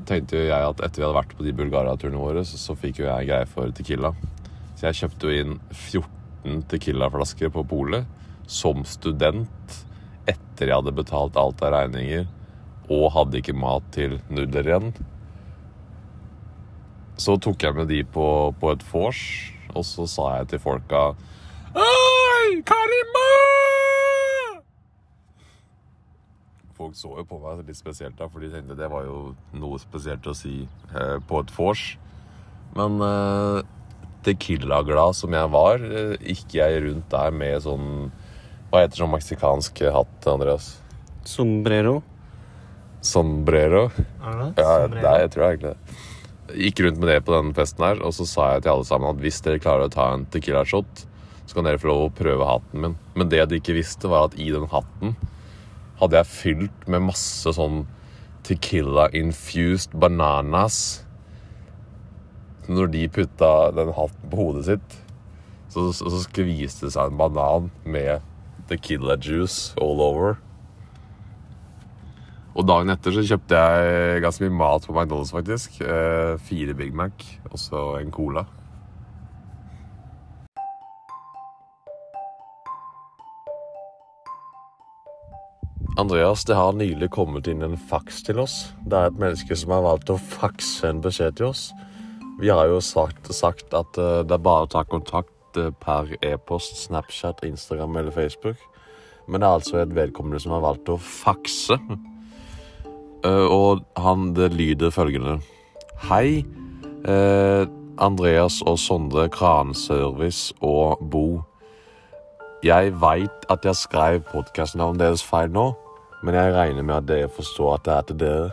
tenkte 0.08 0.40
jo 0.40 0.48
jeg 0.48 0.70
at 0.70 0.80
etter 0.80 1.02
vi 1.02 1.04
hadde 1.04 1.18
vært 1.18 1.34
på 1.36 1.44
de 1.44 1.54
Bulgaria-turene 1.60 2.22
våre, 2.22 2.44
så, 2.46 2.58
så, 2.58 2.78
fikk 2.78 3.02
jo 3.02 3.10
jeg 3.10 3.28
greie 3.28 3.50
for 3.50 3.74
Tequila. 3.76 4.14
Så 4.78 4.88
jeg 4.88 5.00
kjøpte 5.02 5.28
jo 5.28 5.42
inn 5.42 5.58
14 5.68 6.64
Tequila-flasker 6.72 7.52
på 7.52 7.66
polet 7.68 8.08
som 8.50 8.86
student 8.88 9.78
etter 10.26 10.70
jeg 10.70 10.78
hadde 10.78 10.96
betalt 10.96 11.38
alt 11.38 11.62
av 11.66 11.74
regninger 11.74 12.26
og 12.92 13.10
hadde 13.16 13.40
ikke 13.40 13.56
mat 13.56 13.86
til 13.94 14.18
nudler 14.30 14.70
igjen. 14.70 14.90
Så 17.16 17.38
tok 17.40 17.62
jeg 17.64 17.76
med 17.76 17.88
de 17.90 18.02
på, 18.04 18.26
på 18.60 18.74
et 18.74 18.84
vors, 18.92 19.22
og 19.72 19.86
så 19.88 20.06
sa 20.10 20.32
jeg 20.38 20.52
til 20.52 20.62
folka 20.62 21.08
Oi, 21.76 22.60
Karima! 22.66 23.26
folk 26.76 26.96
så 26.98 27.12
jo 27.16 27.24
på 27.28 27.38
meg 27.40 27.64
litt 27.66 27.78
spesielt 27.78 28.18
da, 28.18 28.28
for 28.28 28.42
de 28.42 28.50
tenkte 28.52 28.76
det 28.78 28.88
var 28.92 29.06
jo 29.06 29.32
noe 29.56 29.78
spesielt 29.80 30.26
å 30.28 30.34
si 30.36 30.66
eh, 30.66 31.16
på 31.26 31.40
et 31.40 31.52
vors. 31.56 31.84
Men 32.76 33.00
eh, 33.00 33.60
Tequila-glad 34.26 35.16
som 35.16 35.34
jeg 35.36 35.52
var, 35.54 35.80
eh, 35.80 36.16
gikk 36.20 36.58
jeg 36.58 36.82
rundt 36.84 37.08
der 37.12 37.32
med 37.32 37.62
sånn 37.64 38.10
Hva 38.70 38.82
heter 38.82 39.04
sånn 39.04 39.14
meksikansk 39.14 39.80
hatt, 39.94 40.28
Andreas? 40.28 40.76
Sombrero. 41.26 42.00
Sombrero? 43.06 43.86
Er 44.20 44.38
det? 44.40 44.50
Ja, 44.58 44.70
Sombrero. 44.82 45.02
Nei, 45.06 45.16
jeg 45.22 45.32
tror 45.34 45.48
egentlig 45.48 45.72
det. 45.72 45.98
Gikk 46.66 46.80
rundt 46.84 47.00
med 47.02 47.10
det 47.10 47.20
på 47.26 47.34
den 47.34 47.54
festen 47.56 47.84
her, 47.86 48.00
og 48.06 48.14
så 48.14 48.26
sa 48.28 48.50
jeg 48.54 48.66
til 48.66 48.74
alle 48.76 48.86
sammen 48.86 49.10
at 49.10 49.22
hvis 49.22 49.40
dere 49.42 49.62
klarer 49.62 49.88
å 49.88 49.92
ta 49.92 50.12
en 50.14 50.26
Tequila-shot, 50.30 51.06
så 51.46 51.56
kan 51.56 51.66
dere 51.66 51.80
få 51.82 51.90
lov 51.90 52.04
å 52.04 52.14
prøve 52.14 52.46
hatten 52.46 52.82
min. 52.82 52.94
Men 53.18 53.30
det 53.32 53.44
de 53.50 53.58
ikke 53.60 53.76
visste, 53.78 54.10
var 54.10 54.28
at 54.28 54.38
i 54.38 54.50
den 54.54 54.68
hatten 54.70 55.16
hadde 56.00 56.20
jeg 56.20 56.32
fylt 56.32 56.86
med 56.90 57.06
masse 57.08 57.52
sånn 57.56 57.84
tequila-infused 58.46 59.94
bananas. 59.98 61.02
Når 62.66 62.90
de 62.94 63.04
putta 63.14 63.50
den 63.74 63.92
hatten 63.94 64.30
på 64.30 64.40
hodet 64.40 64.66
sitt, 64.68 64.96
så, 65.70 65.88
så, 65.94 66.10
så 66.10 66.22
skviste 66.24 66.86
det 66.86 66.94
seg 66.94 67.12
en 67.12 67.20
banan 67.20 67.70
med 67.86 68.24
tequila 68.70 69.16
juice 69.22 69.74
all 69.82 70.02
over. 70.02 70.38
Og 72.56 72.64
dagen 72.64 72.88
etter 72.88 73.12
så 73.12 73.20
kjøpte 73.20 73.58
jeg 73.60 74.20
ganske 74.24 74.46
mye 74.46 74.58
mat 74.58 74.86
på 74.88 74.94
McDonald's, 74.94 75.34
faktisk. 75.34 75.74
Eh, 75.84 76.38
fire 76.40 76.76
Big 76.76 76.94
Mac 76.96 77.26
og 77.50 77.58
så 77.60 77.82
en 78.00 78.12
Cola. 78.14 78.46
Andreas, 86.00 86.44
det 86.44 86.56
har 86.56 86.72
nylig 86.76 87.08
kommet 87.12 87.46
inn 87.48 87.62
en 87.64 87.76
faks 87.76 88.22
til 88.24 88.40
oss. 88.40 88.56
Det 88.84 88.96
er 88.96 89.10
et 89.10 89.20
menneske 89.20 89.56
som 89.56 89.72
har 89.72 89.84
valgt 89.84 90.12
å 90.12 90.18
fakse 90.20 90.88
en 90.88 91.04
beskjed 91.04 91.38
til 91.38 91.50
oss. 91.52 91.70
Vi 92.40 92.50
har 92.52 92.68
jo 92.68 92.82
sagt, 92.84 93.30
sagt 93.32 93.72
at 93.76 93.96
uh, 94.00 94.20
det 94.24 94.36
er 94.36 94.44
bare 94.44 94.66
å 94.66 94.72
ta 94.72 94.84
kontakt 94.84 95.56
uh, 95.56 95.70
per 95.80 96.12
e-post, 96.20 96.76
Snapchat, 96.84 97.40
Instagram 97.48 97.96
eller 97.96 98.12
Facebook. 98.12 98.60
Men 99.24 99.40
det 99.40 99.48
er 99.48 99.56
altså 99.62 99.80
et 99.80 99.96
vedkommende 99.96 100.40
som 100.40 100.52
har 100.52 100.64
valgt 100.68 100.92
å 100.92 101.00
fakse. 101.00 101.80
Uh, 103.26 103.46
og 103.50 103.82
han, 103.98 104.30
det 104.36 104.52
lyder 104.54 104.94
følgende. 104.94 105.40
Hei. 106.06 106.46
Andreas 108.02 108.58
og 108.66 108.78
Sondre 108.82 109.28
Kranservice 109.30 110.54
og 110.60 110.98
Bo. 111.10 111.42
Jeg 112.66 112.90
veit 113.00 113.46
at 113.52 113.64
jeg 113.64 113.78
skrev 113.78 114.24
podkastnavnet 114.32 115.04
deres 115.04 115.22
feil 115.22 115.52
nå, 115.54 115.68
men 116.26 116.34
jeg 116.34 116.54
regner 116.56 116.82
med 116.82 116.96
at 116.96 117.08
dere 117.08 117.28
forstår 117.30 117.76
at 117.76 117.84
det 117.86 117.94
er 117.94 118.08
til 118.08 118.18
dere. 118.24 118.50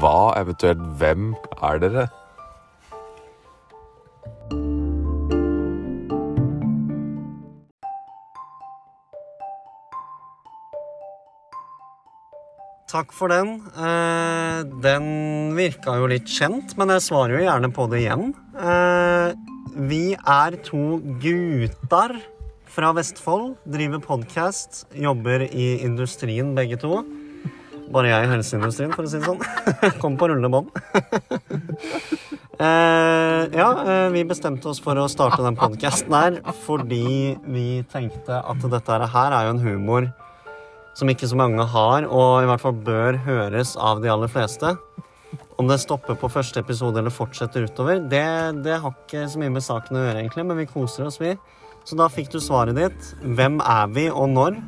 Hva, 0.00 0.32
eventuelt 0.40 0.82
hvem, 0.98 1.32
er 1.62 1.78
dere? 1.82 2.08
Takk 12.92 13.14
for 13.16 13.32
den. 13.32 13.54
Eh, 13.72 14.58
den 14.84 15.06
virka 15.56 15.94
jo 15.96 16.10
litt 16.12 16.28
kjent, 16.28 16.74
men 16.76 16.92
jeg 16.92 17.04
svarer 17.06 17.38
jo 17.38 17.46
gjerne 17.46 17.70
på 17.72 17.86
det 17.88 18.02
igjen. 18.02 18.34
Eh, 18.52 19.32
vi 19.88 20.02
er 20.12 20.58
to 20.66 20.98
gutter 21.22 22.18
fra 22.68 22.90
Vestfold, 22.92 23.54
driver 23.64 24.02
podkast, 24.04 24.82
jobber 24.92 25.46
i 25.48 25.78
industrien 25.86 26.52
begge 26.58 26.76
to. 26.84 27.00
Bare 27.92 28.12
jeg 28.12 28.26
i 28.26 28.30
helseindustrien, 28.34 28.92
for 28.92 29.08
å 29.08 29.12
si 29.12 29.22
det 29.22 29.28
sånn. 29.30 29.40
Kom 30.02 30.20
på 30.20 30.28
rullende 30.28 30.52
bånd. 30.52 30.68
Eh, 32.62 33.44
ja, 33.56 33.68
eh, 33.80 34.08
vi 34.12 34.20
bestemte 34.28 34.68
oss 34.70 34.78
for 34.78 34.94
å 35.00 35.08
starte 35.10 35.42
den 35.42 35.56
podkasten 35.58 36.12
her 36.14 36.36
fordi 36.62 37.32
vi 37.42 37.64
tenkte 37.90 38.38
at 38.38 38.66
dette 38.70 38.98
her 39.10 39.34
er 39.34 39.48
jo 39.48 39.54
en 39.56 39.62
humor 39.64 40.06
som 40.98 41.08
ikke 41.08 41.28
så 41.28 41.38
mange 41.38 41.64
har, 41.72 42.06
og 42.08 42.42
i 42.42 42.48
hvert 42.50 42.62
fall 42.62 42.76
bør 42.84 43.18
høres 43.24 43.76
av 43.80 44.02
de 44.02 44.10
aller 44.12 44.30
fleste. 44.32 44.74
Om 45.60 45.68
det 45.70 45.80
stopper 45.80 46.18
på 46.18 46.30
første 46.32 46.60
episode 46.60 47.00
eller 47.00 47.14
fortsetter 47.14 47.64
utover, 47.68 48.02
det, 48.12 48.26
det 48.64 48.80
har 48.82 48.92
ikke 48.92 49.24
så 49.30 49.40
mye 49.40 49.54
med 49.54 49.64
saken 49.64 49.98
å 49.98 50.04
gjøre, 50.06 50.20
egentlig, 50.24 50.46
men 50.48 50.60
vi 50.60 50.68
koser 50.68 51.08
oss, 51.08 51.20
vi. 51.22 51.36
Så 51.88 51.98
da 51.98 52.06
fikk 52.12 52.30
du 52.32 52.38
svaret 52.42 52.78
ditt. 52.78 53.12
Hvem 53.22 53.60
er 53.64 53.90
vi, 53.94 54.06
og 54.12 54.30
når? 54.34 54.60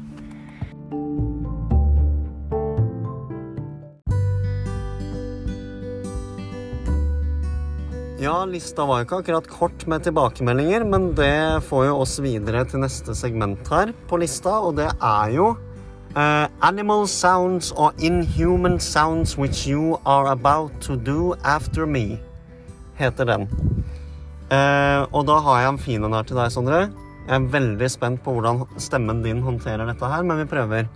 Ja, 8.24 8.38
lista 8.48 8.86
var 8.88 9.02
ikke 9.04 9.18
akkurat 9.20 9.48
kort 9.52 9.82
med 9.90 10.06
tilbakemeldinger, 10.06 10.86
men 10.88 11.10
det 11.18 11.60
får 11.68 11.90
jo 11.90 12.00
oss 12.06 12.16
videre 12.24 12.62
til 12.70 12.80
neste 12.80 13.12
segment 13.18 13.68
her 13.68 13.92
på 14.08 14.16
lista, 14.22 14.54
og 14.64 14.78
det 14.78 14.88
er 14.96 15.34
jo 15.34 15.50
eh, 16.16 16.48
Animal 16.62 17.06
sounds 17.06 17.72
or 17.72 17.92
inhuman 17.98 18.80
sounds 18.80 19.36
which 19.36 19.66
you 19.66 19.98
are 20.06 20.26
about 20.32 20.80
to 20.80 20.96
do 20.96 21.34
after 21.44 21.86
me, 21.86 22.18
heter 22.98 23.24
den. 23.24 23.48
Uh, 24.52 25.08
og 25.10 25.24
da 25.26 25.38
har 25.40 25.62
jeg 25.62 25.72
en 25.72 25.78
fin 25.80 26.04
en 26.04 26.12
her 26.12 26.26
til 26.28 26.36
deg, 26.38 26.52
Sondre. 26.52 26.80
Jeg 27.24 27.34
er 27.38 27.46
veldig 27.54 27.88
spent 27.88 28.20
på 28.22 28.34
hvordan 28.36 28.60
stemmen 28.76 29.22
din 29.24 29.40
håndterer 29.42 29.88
dette 29.88 30.10
her, 30.10 30.22
men 30.22 30.42
vi 30.42 30.44
prøver. 30.50 30.90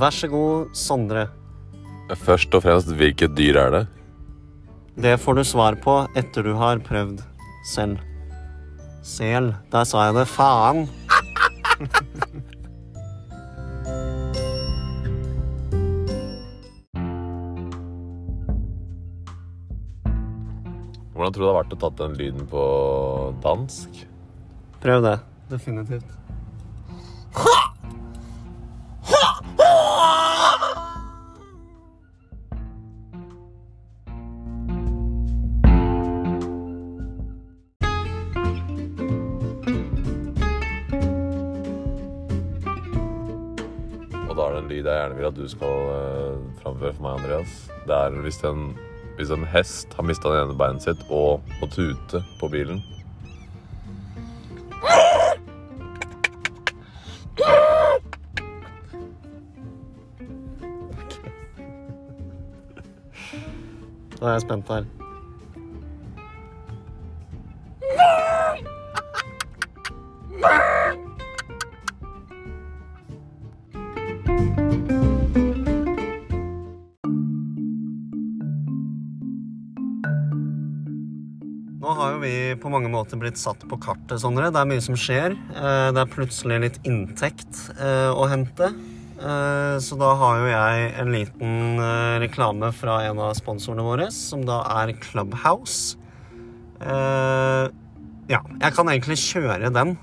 Vær 0.00 0.16
så 0.16 0.28
god, 0.32 0.74
Sondre. 0.74 1.28
Først 2.18 2.54
og 2.56 2.64
fremst, 2.64 2.90
hvilket 2.98 3.36
dyr 3.38 3.58
er 3.60 3.74
det? 3.74 3.82
Det 5.00 5.16
får 5.22 5.38
du 5.38 5.44
svar 5.46 5.76
på 5.80 6.00
etter 6.18 6.44
du 6.44 6.54
har 6.58 6.82
prøvd 6.82 7.22
selv. 7.70 8.00
Sel. 9.02 9.54
Der 9.72 9.84
sa 9.88 10.06
jeg 10.08 10.14
det. 10.20 10.26
Faen. 10.28 10.88
Hvordan 21.14 21.32
tror 21.34 21.42
du 21.42 21.44
det 21.44 21.52
har 21.52 21.58
vært 21.62 21.74
å 21.76 21.80
tatt 21.82 21.98
den 22.00 22.16
lyden 22.16 22.46
på 22.48 22.62
dansk? 23.44 24.04
Prøv 24.80 25.04
det. 25.04 25.18
Definitivt. 25.50 26.19
Du 45.40 45.48
skal 45.48 45.68
uh, 45.68 46.62
framføre 46.62 46.92
for 46.92 47.02
meg, 47.06 47.12
Andreas. 47.20 47.52
Det 47.88 47.96
er 47.96 48.16
hvis 48.24 48.42
en, 48.44 48.74
hvis 49.16 49.32
en 49.32 49.46
hest 49.48 49.94
har 49.96 50.04
mista 50.04 50.28
det 50.28 50.42
ene 50.44 50.56
beinet 50.58 50.84
sitt 50.84 51.04
og 51.08 51.40
må 51.60 51.68
tute 51.72 52.20
på 52.40 52.50
bilen. 52.52 52.82
Da 64.20 64.26
er 64.26 64.34
jeg 64.36 64.42
spent 64.44 64.68
her. 64.68 64.84
Måter 83.00 83.20
blitt 83.20 83.40
satt 83.40 83.62
på 83.68 83.78
kartet, 83.80 84.20
Sondre. 84.22 84.50
Det 84.52 84.60
er 84.60 84.68
mye 84.68 84.84
som 84.84 84.96
skjer. 84.98 85.34
Eh, 85.56 85.90
Det 85.96 86.00
er 86.04 86.14
plutselig 86.14 86.60
litt 86.60 86.78
inntekt 86.84 87.70
eh, 87.80 88.10
å 88.12 88.28
hente. 88.28 88.70
Eh, 89.20 89.76
Så 89.80 89.98
da 90.00 90.14
har 90.16 90.38
jo 90.40 90.48
jeg 90.52 90.92
en 91.00 91.12
liten 91.12 91.80
reklame 92.20 92.72
fra 92.76 93.00
en 93.08 93.18
av 93.18 93.34
sponsorene 93.34 93.84
våre, 93.84 94.10
som 94.12 94.44
da 94.44 94.62
er 94.82 94.92
Clubhouse. 95.00 95.96
Ja, 98.30 98.40
jeg 98.62 98.72
kan 98.76 98.86
egentlig 98.88 99.18
kjøre 99.18 99.72
den, 99.74 99.96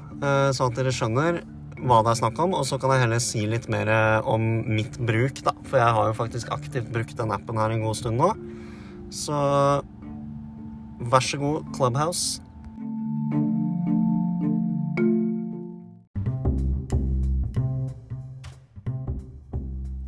sånn 0.53 0.69
at 0.69 0.75
dere 0.77 0.91
skjønner 0.93 1.39
hva 1.77 2.01
det 2.03 2.12
er 2.12 2.19
snakk 2.19 2.39
om, 2.41 2.53
og 2.57 2.65
så 2.67 2.77
kan 2.81 2.91
jeg 2.93 3.05
heller 3.05 3.21
si 3.23 3.45
litt 3.49 3.67
mer 3.69 3.89
om 4.27 4.43
mitt 4.67 4.97
bruk, 4.99 5.41
da. 5.45 5.53
For 5.69 5.79
jeg 5.79 5.95
har 5.95 6.10
jo 6.10 6.17
faktisk 6.17 6.51
aktivt 6.53 6.91
brukt 6.93 7.15
den 7.17 7.31
appen 7.33 7.57
her 7.57 7.73
en 7.73 7.81
god 7.86 7.97
stund 7.97 8.17
nå. 8.21 8.29
Så 9.13 9.33
vær 10.99 11.23
så 11.23 11.39
god, 11.41 11.69
Clubhouse. 11.77 12.41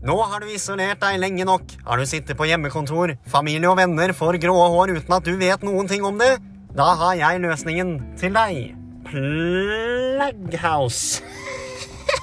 Nå 0.10 0.16
har 0.26 0.42
du 0.42 0.50
isolert 0.50 0.98
deg 1.04 1.20
lenge 1.22 1.46
nok. 1.46 1.62
Har 1.86 2.02
du 2.02 2.06
sittet 2.10 2.34
på 2.38 2.48
hjemmekontor, 2.50 3.12
familie 3.30 3.70
og 3.70 3.76
venner 3.78 4.10
får 4.18 4.40
grå 4.42 4.56
hår 4.58 4.96
uten 4.96 5.14
at 5.14 5.28
du 5.28 5.36
vet 5.38 5.62
noen 5.62 5.86
ting 5.92 6.02
om 6.08 6.18
det? 6.18 6.32
Da 6.74 6.96
har 6.98 7.14
jeg 7.20 7.42
løsningen 7.44 7.92
til 8.18 8.34
deg. 8.34 8.72
Plaghouse. 9.06 11.22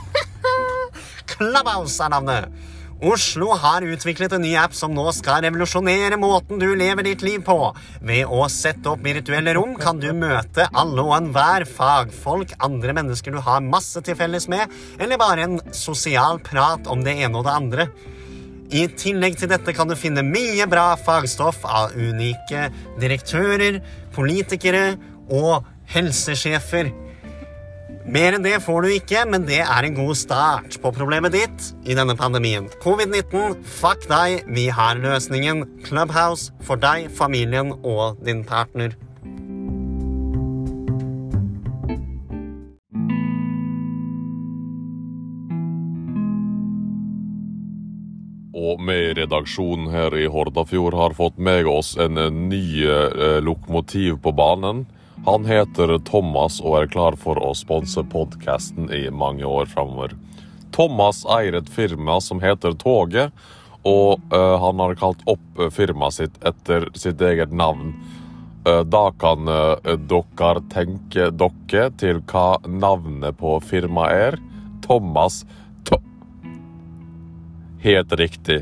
Clubhouse 1.30 2.02
er 2.02 2.10
navnet. 2.16 2.50
Oslo 3.04 3.50
har 3.60 3.84
utviklet 3.84 4.32
en 4.32 4.40
ny 4.40 4.54
app 4.56 4.72
som 4.72 4.94
nå 4.96 5.04
skal 5.12 5.42
revolusjonere 5.44 6.16
måten 6.16 6.56
du 6.56 6.70
lever 6.80 7.04
ditt 7.04 7.20
liv 7.20 7.42
på. 7.44 7.58
Ved 8.00 8.24
å 8.32 8.46
sette 8.48 8.88
opp 8.88 9.04
virtuelle 9.04 9.52
rom 9.58 9.74
kan 9.76 10.00
du 10.00 10.08
møte 10.16 10.64
alle 10.72 11.04
og 11.04 11.12
enhver 11.18 11.66
fagfolk, 11.68 12.54
andre 12.64 12.96
mennesker 12.96 13.36
du 13.36 13.42
har 13.44 13.60
masse 13.60 14.00
til 14.00 14.16
felles 14.16 14.48
med, 14.48 14.72
eller 14.96 15.20
bare 15.20 15.44
en 15.44 15.60
sosial 15.76 16.40
prat 16.40 16.88
om 16.88 17.04
det 17.04 17.18
ene 17.20 17.36
og 17.36 17.44
det 17.44 17.56
andre. 17.60 17.88
I 18.72 18.88
tillegg 18.88 19.36
til 19.42 19.52
dette 19.52 19.76
kan 19.76 19.92
du 19.92 19.94
finne 19.94 20.24
mye 20.24 20.64
bra 20.66 20.94
fagstoff 20.96 21.66
av 21.68 21.92
unike 21.92 22.70
direktører, 22.96 23.82
politikere 24.16 24.94
og 25.28 25.68
helsesjefer. 25.92 26.94
Mer 28.06 28.36
enn 28.36 28.44
det 28.44 28.60
får 28.62 28.84
du 28.84 28.92
ikke, 28.94 29.24
men 29.26 29.42
det 29.48 29.64
er 29.64 29.82
en 29.82 29.96
god 29.96 30.14
start 30.14 30.76
på 30.78 30.92
problemet 30.94 31.34
ditt 31.34 31.64
i 31.90 31.96
denne 31.98 32.14
pandemien. 32.14 32.68
Covid-19, 32.84 33.56
fuck 33.66 34.06
deg, 34.06 34.44
vi 34.46 34.68
har 34.70 35.00
løsningen. 35.02 35.64
Clubhouse 35.82 36.54
for 36.62 36.78
deg, 36.78 37.08
familien 37.10 37.74
og 37.82 38.20
din 38.22 38.44
partner. 38.46 38.94
Og 48.54 48.78
med 48.86 49.16
redaksjonen 49.18 49.90
her 49.90 50.14
i 50.14 50.30
Hordafjord 50.30 50.94
har 50.94 51.18
fått 51.18 51.42
med 51.42 51.66
oss 51.66 51.96
en 51.98 52.22
ny 52.46 52.86
eh, 52.86 53.42
lokomotiv 53.42 54.22
på 54.22 54.30
banen. 54.30 54.86
Han 55.26 55.42
heter 55.44 55.98
Thomas 56.06 56.60
og 56.62 56.76
er 56.78 56.86
klar 56.86 57.16
for 57.18 57.38
å 57.42 57.48
sponse 57.58 57.98
podkasten 58.12 58.92
i 58.94 59.08
mange 59.10 59.42
år 59.42 59.66
framover. 59.66 60.12
Thomas 60.70 61.24
eier 61.34 61.56
et 61.58 61.70
firma 61.72 62.20
som 62.22 62.38
heter 62.38 62.76
Toget, 62.78 63.32
og 63.82 64.22
uh, 64.30 64.54
han 64.62 64.78
har 64.82 64.94
kalt 64.98 65.24
opp 65.30 65.58
eh, 65.58 65.70
firmaet 65.74 66.14
sitt 66.14 66.36
etter 66.46 66.86
sitt 66.94 67.22
eget 67.22 67.50
navn. 67.50 67.90
Uh, 68.66 68.84
da 68.86 69.08
kan 69.18 69.50
uh, 69.50 69.74
dere 69.82 70.62
tenke 70.70 71.26
dere 71.34 71.88
til 71.98 72.22
hva 72.30 72.60
navnet 72.66 73.34
på 73.40 73.56
firmaet 73.66 74.22
er. 74.28 74.38
Thomas 74.86 75.40
To... 75.90 75.98
Helt 77.82 78.14
riktig. 78.18 78.60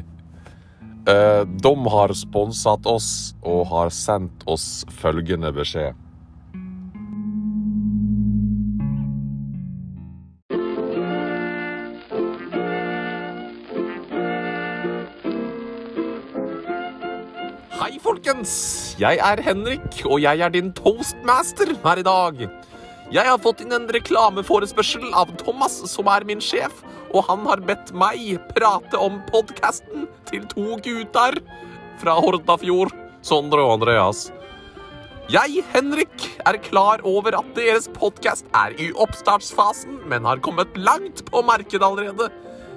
De 1.05 1.73
har 1.93 2.15
sponset 2.17 2.87
oss 2.89 3.11
og 3.45 3.67
har 3.69 3.93
sendt 3.93 4.47
oss 4.49 4.87
følgende 5.03 5.53
beskjed. 5.53 6.04
Folkens! 18.25 18.97
Jeg 18.97 19.19
er 19.21 19.41
Henrik, 19.45 19.99
og 20.09 20.23
jeg 20.23 20.41
er 20.41 20.49
din 20.49 20.71
toastmaster 20.73 21.75
her 21.83 21.99
i 22.01 22.05
dag. 22.07 22.39
Jeg 23.13 23.29
har 23.29 23.39
fått 23.39 23.61
inn 23.61 23.75
en 23.77 23.85
reklameforespørsel 23.93 25.11
av 25.13 25.35
Thomas, 25.43 25.77
som 25.91 26.09
er 26.09 26.25
min 26.25 26.41
sjef, 26.41 26.81
og 27.13 27.27
han 27.29 27.45
har 27.45 27.61
bedt 27.61 27.93
meg 27.93 28.39
prate 28.57 28.97
om 28.97 29.21
podkasten 29.29 30.07
til 30.31 30.47
to 30.55 30.79
gutter 30.81 31.37
fra 32.01 32.17
Hordafjord, 32.17 32.95
Sondre 33.21 33.61
og 33.61 33.77
Andreas. 33.77 34.31
Jeg, 35.29 35.61
Henrik, 35.75 36.25
er 36.49 36.57
klar 36.65 37.05
over 37.05 37.37
at 37.37 37.53
deres 37.57 37.91
podkast 37.93 38.49
er 38.57 38.73
i 38.81 38.89
oppstartsfasen, 39.05 40.01
men 40.09 40.25
har 40.25 40.41
kommet 40.41 40.73
langt 40.81 41.27
på 41.29 41.45
markedet 41.45 41.85
allerede. 41.85 42.33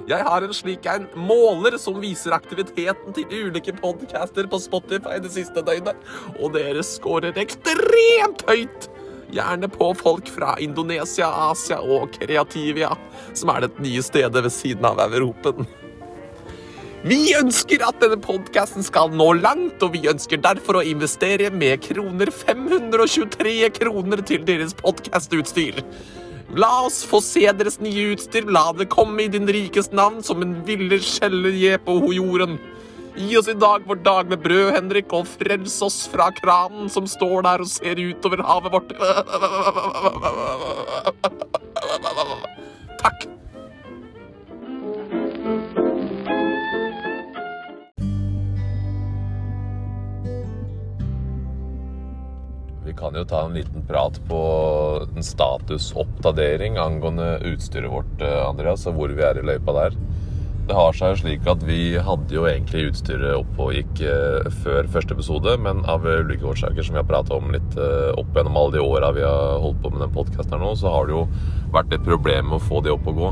Jeg 0.07 0.23
har 0.23 0.43
en 0.45 0.53
slik 0.55 0.85
en 0.87 1.07
måler 1.19 1.75
som 1.81 1.97
viser 1.99 2.31
aktiviteten 2.31 3.11
til 3.15 3.47
ulike 3.49 3.73
podcaster 3.75 4.47
på 4.47 4.59
Spotify 4.63 5.17
det 5.19 5.33
siste 5.33 5.59
døgnet, 5.67 5.97
og 6.39 6.53
dere 6.55 6.83
scorer 6.87 7.35
ekstremt 7.41 8.45
høyt. 8.47 8.87
Gjerne 9.35 9.67
på 9.67 9.89
folk 9.99 10.29
fra 10.31 10.53
Indonesia, 10.63 11.27
Asia 11.49 11.81
og 11.83 12.15
Kreativia, 12.15 12.93
som 13.35 13.51
er 13.51 13.65
det 13.65 13.83
nye 13.83 14.05
stedet 14.05 14.45
ved 14.45 14.55
siden 14.55 14.87
av 14.87 15.01
Europen. 15.09 15.67
Vi 17.03 17.35
ønsker 17.35 17.83
at 17.83 17.99
denne 17.99 18.21
podkasten 18.23 18.87
skal 18.87 19.11
nå 19.11 19.33
langt, 19.41 19.83
og 19.83 19.91
vi 19.91 20.07
ønsker 20.07 20.39
derfor 20.39 20.79
å 20.79 20.85
investere 20.87 21.51
med 21.51 21.83
kroner 21.83 22.31
523 22.31 23.57
kroner 23.75 24.23
til 24.23 24.47
deres 24.47 24.71
podkastutstyr. 24.79 25.83
La 26.55 26.85
oss 26.85 27.01
få 27.03 27.19
se 27.23 27.41
deres 27.59 27.79
nye 27.83 28.13
utstyr, 28.13 28.45
la 28.47 28.71
det 28.71 28.87
komme 28.93 29.25
i 29.25 29.31
din 29.31 29.47
rikes 29.51 29.91
navn 29.91 30.23
som 30.23 30.41
en 30.45 30.53
ville 30.67 30.99
skjellje 31.03 31.77
på 31.83 31.97
jorden. 32.15 32.55
Gi 33.17 33.37
oss 33.39 33.49
i 33.51 33.57
dag 33.57 33.83
vår 33.87 33.99
dag 34.05 34.29
med 34.31 34.39
brød, 34.45 34.71
Henrik, 34.75 35.11
og 35.11 35.27
frels 35.27 35.81
oss 35.83 36.07
fra 36.11 36.29
kranen 36.37 36.89
som 36.93 37.07
står 37.09 37.41
der 37.49 37.59
og 37.65 37.71
ser 37.71 37.99
utover 37.99 38.39
havet 38.47 38.71
vårt. 38.77 38.89
Takk. 43.03 43.36
Kan 52.97 53.15
jo 53.15 53.25
ta 53.27 53.45
en 53.45 53.55
liten 53.57 53.85
prat 53.87 54.19
på 54.27 54.41
en 55.07 55.23
statusoppdatering 55.23 56.77
angående 56.81 57.37
utstyret 57.45 57.91
vårt, 57.91 58.21
eh, 58.21 58.39
Andreas, 58.47 58.87
og 58.87 58.97
hvor 58.97 59.13
vi 59.13 59.23
er 59.23 59.39
i 59.39 59.45
løypa 59.45 59.75
der. 59.77 59.99
Det 60.67 60.75
har 60.75 60.95
seg 60.97 61.13
slik 61.21 61.45
at 61.47 61.61
vi 61.63 61.95
hadde 62.03 62.33
jo 62.35 62.43
egentlig 62.49 62.89
utstyret 62.89 63.37
oppe 63.37 63.69
og 63.69 63.77
gikk 63.77 64.01
eh, 64.03 64.49
før 64.63 64.89
første 64.91 65.15
episode, 65.15 65.53
men 65.63 65.85
av 65.87 66.03
ulike 66.03 66.43
årsaker 66.43 66.83
som 66.83 66.97
vi 66.97 66.99
har 66.99 67.07
prata 67.07 67.37
om 67.37 67.53
litt 67.55 67.77
eh, 67.79 68.11
opp 68.19 68.35
gjennom 68.35 68.59
alle 68.59 68.75
de 68.75 68.83
åra 68.83 69.13
vi 69.15 69.23
har 69.23 69.61
holdt 69.63 69.79
på 69.85 69.93
med 69.93 70.03
den 70.03 70.17
podkasten 70.17 70.57
her 70.57 70.65
nå, 70.65 70.73
så 70.75 70.91
har 70.91 71.07
det 71.07 71.15
jo 71.15 71.23
vært 71.71 71.95
et 71.95 72.03
problem 72.03 72.51
med 72.51 72.59
å 72.59 72.67
få 72.67 72.83
det 72.83 72.91
opp 72.91 73.07
og 73.07 73.23
gå. 73.23 73.31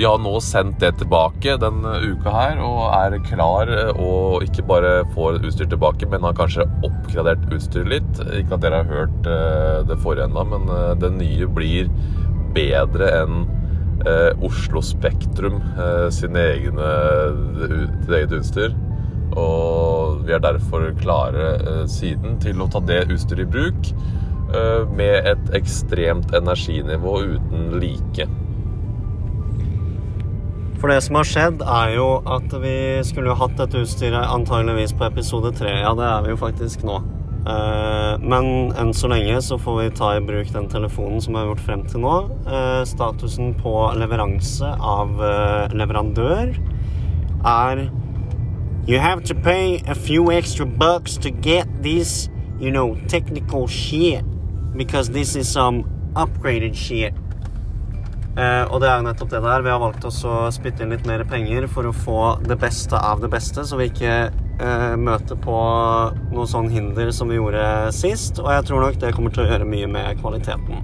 Vi 0.00 0.06
har 0.06 0.16
nå 0.16 0.30
sendt 0.40 0.78
det 0.80 0.94
tilbake 0.96 1.58
denne 1.60 1.90
uka 2.00 2.32
her 2.32 2.60
og 2.64 2.78
er 2.96 3.18
klar 3.20 3.68
eh, 3.68 3.90
og 4.00 4.46
ikke 4.46 4.62
bare 4.64 4.92
får 5.12 5.42
utstyr 5.44 5.68
tilbake, 5.68 6.08
men 6.08 6.24
har 6.24 6.38
kanskje 6.38 6.64
oppgradert 6.88 7.44
utstyret 7.52 7.90
litt. 7.92 8.22
Ikke 8.38 8.56
at 8.56 8.64
dere 8.64 8.78
har 8.80 8.88
hørt 8.88 9.28
eh, 9.28 9.82
det 9.90 9.98
forrige 10.00 10.30
ennå, 10.30 10.46
men 10.54 10.72
eh, 10.72 10.94
det 11.02 11.12
nye 11.18 11.50
blir 11.52 11.92
bedre 12.56 13.12
enn 13.18 13.44
eh, 14.08 14.40
Oslo 14.48 14.80
Spektrum 14.80 15.60
eh, 15.76 16.08
sine 16.16 16.48
egne, 16.56 16.90
eget 18.08 18.32
utstyr. 18.40 18.72
Og 19.36 20.24
vi 20.24 20.32
er 20.32 20.40
derfor 20.48 20.94
klare 21.04 21.56
eh, 21.58 21.84
siden 21.92 22.40
til 22.40 22.64
å 22.64 22.72
ta 22.72 22.80
det 22.88 23.02
utstyret 23.10 23.44
i 23.44 23.52
bruk 23.52 23.92
eh, 23.92 24.88
med 24.96 25.34
et 25.36 25.58
ekstremt 25.60 26.32
energinivå 26.40 27.18
uten 27.36 27.74
like. 27.84 28.32
For 30.80 30.88
det 30.88 31.02
som 31.04 31.18
har 31.18 31.28
skjedd, 31.28 31.60
er 31.60 31.90
jo 31.98 32.06
at 32.24 32.52
vi 32.62 32.74
skulle 33.04 33.34
jo 33.34 33.36
hatt 33.36 33.58
dette 33.58 33.82
utstyret 33.82 34.30
antageligvis 34.32 34.94
på 34.96 35.04
episode 35.10 35.52
tre. 35.58 35.74
Ja, 35.82 35.92
det 35.98 36.06
er 36.08 36.22
vi 36.24 36.32
jo 36.32 36.38
faktisk 36.40 36.86
nå. 36.88 37.02
Eh, 37.40 38.14
Men 38.20 38.72
enn 38.76 38.92
så 38.96 39.08
lenge 39.12 39.36
så 39.44 39.58
får 39.60 39.76
vi 39.76 39.90
ta 39.96 40.14
i 40.16 40.24
bruk 40.24 40.48
den 40.52 40.68
telefonen 40.72 41.20
som 41.20 41.36
vi 41.36 41.42
har 41.42 41.50
gjort 41.50 41.64
frem 41.66 41.84
til 41.88 42.00
nå. 42.04 42.16
Eh, 42.48 42.82
Statusen 42.88 43.52
på 43.60 43.74
leveranse 44.00 44.72
av 44.80 45.20
eh, 45.20 45.76
leverandør 45.76 46.56
er 47.44 47.88
You 48.88 48.98
have 48.98 49.22
to 49.24 49.34
pay 49.34 49.82
a 49.86 49.94
few 49.94 50.30
extra 50.32 50.64
bucks 50.64 51.18
to 51.18 51.30
get 51.30 51.68
this, 51.82 52.30
you 52.58 52.70
know, 52.70 52.96
technical 53.08 53.68
shit. 53.68 54.24
Because 54.76 55.10
this 55.12 55.36
is 55.36 55.46
some 55.48 55.84
upgraded 56.16 56.74
shit. 56.74 57.12
Eh, 58.40 58.62
og 58.72 58.78
det 58.80 58.88
er 58.88 59.00
jo 59.00 59.04
nettopp 59.04 59.32
det 59.34 59.42
der. 59.44 59.64
Vi 59.66 59.72
har 59.72 59.82
valgt 59.82 60.06
oss 60.08 60.22
å 60.24 60.36
spytte 60.54 60.84
inn 60.84 60.94
litt 60.94 61.08
mer 61.08 61.26
penger 61.28 61.66
for 61.68 61.88
å 61.88 61.96
få 61.96 62.20
det 62.46 62.56
beste 62.60 62.96
av 62.96 63.20
det 63.20 63.28
beste, 63.32 63.66
så 63.68 63.76
vi 63.76 63.90
ikke 63.90 64.14
eh, 64.30 64.94
møter 64.96 65.36
på 65.40 65.56
noe 66.30 66.46
sånn 66.48 66.70
hinder 66.72 67.12
som 67.12 67.28
vi 67.28 67.36
gjorde 67.36 67.90
sist. 67.96 68.40
Og 68.40 68.48
jeg 68.54 68.68
tror 68.70 68.86
nok 68.86 69.00
det 69.02 69.12
kommer 69.16 69.34
til 69.34 69.44
å 69.44 69.50
gjøre 69.50 69.68
mye 69.68 69.90
med 69.90 70.22
kvaliteten. 70.22 70.80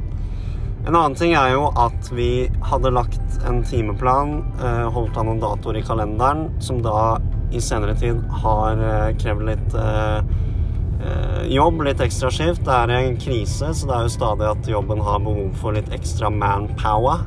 En 0.86 0.94
annen 0.94 1.16
ting 1.18 1.32
er 1.34 1.54
jo 1.56 1.64
at 1.82 2.10
vi 2.14 2.46
hadde 2.68 2.92
lagt 2.94 3.38
en 3.48 3.62
timeplan, 3.66 4.36
eh, 4.60 4.84
holdt 4.94 5.16
av 5.16 5.26
noen 5.26 5.40
datoer 5.42 5.80
i 5.80 5.86
kalenderen, 5.86 6.50
som 6.62 6.82
da 6.84 7.16
i 7.56 7.62
senere 7.62 7.94
tid 7.98 8.20
har 8.42 8.82
eh, 8.82 9.14
krevd 9.18 9.46
litt 9.48 9.78
eh, 9.80 10.18
eh, 10.18 11.40
jobb, 11.56 11.80
litt 11.88 12.04
ekstra 12.04 12.30
skift. 12.34 12.66
Det 12.68 12.76
er 12.84 12.94
en 12.98 13.18
krise, 13.22 13.72
så 13.72 13.88
det 13.88 13.96
er 13.96 14.06
jo 14.06 14.14
stadig 14.14 14.50
at 14.50 14.70
jobben 14.70 15.02
har 15.08 15.24
behov 15.24 15.56
for 15.62 15.78
litt 15.78 15.90
ekstra 15.94 16.30
manpower. 16.30 17.24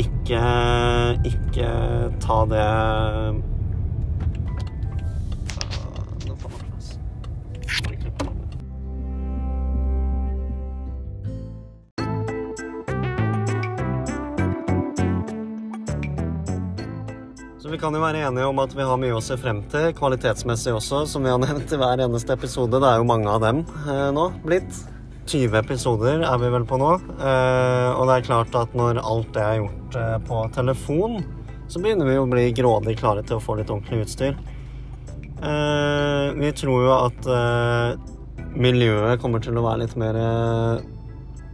Ikke, 0.00 0.42
ikke 1.28 1.72
ta 2.24 2.38
det 2.48 2.68
vi 17.72 17.78
kan 17.80 17.94
jo 17.96 18.02
være 18.02 18.26
enige 18.26 18.44
om 18.44 18.58
at 18.60 18.74
vi 18.76 18.84
har 18.84 18.98
mye 19.00 19.16
å 19.16 19.22
se 19.24 19.36
frem 19.40 19.62
til, 19.72 19.94
kvalitetsmessig 19.96 20.74
også, 20.76 21.06
som 21.08 21.24
vi 21.24 21.32
har 21.32 21.40
nevnt 21.40 21.72
i 21.72 21.80
hver 21.80 22.04
eneste 22.04 22.36
episode. 22.36 22.76
Det 22.76 22.88
er 22.88 23.00
jo 23.00 23.08
mange 23.08 23.32
av 23.32 23.40
dem 23.40 23.62
eh, 23.88 24.08
nå 24.12 24.28
blitt. 24.44 24.82
20 25.26 25.54
episoder 25.60 26.24
er 26.26 26.40
vi 26.42 26.50
vel 26.52 26.64
på 26.68 26.78
nå. 26.80 26.90
Eh, 26.98 27.90
og 27.94 28.08
det 28.08 28.16
er 28.16 28.26
klart 28.26 28.56
at 28.58 28.74
når 28.78 29.00
alt 29.02 29.30
det 29.36 29.44
er 29.44 29.60
gjort 29.60 29.98
eh, 29.98 30.16
på 30.26 30.40
telefon, 30.56 31.22
så 31.70 31.80
begynner 31.80 32.08
vi 32.08 32.18
å 32.20 32.28
bli 32.28 32.48
grådig 32.56 32.98
klare 33.00 33.22
til 33.26 33.38
å 33.38 33.42
få 33.42 33.56
litt 33.58 33.70
ordentlig 33.72 34.06
utstyr. 34.06 34.36
Eh, 35.42 36.26
vi 36.38 36.52
tror 36.58 36.86
jo 36.86 36.92
at 36.96 37.30
miljøet 38.52 39.20
kommer 39.22 39.42
til 39.42 39.56
å 39.56 39.64
være 39.64 39.84
litt 39.86 39.96
mer 40.00 40.18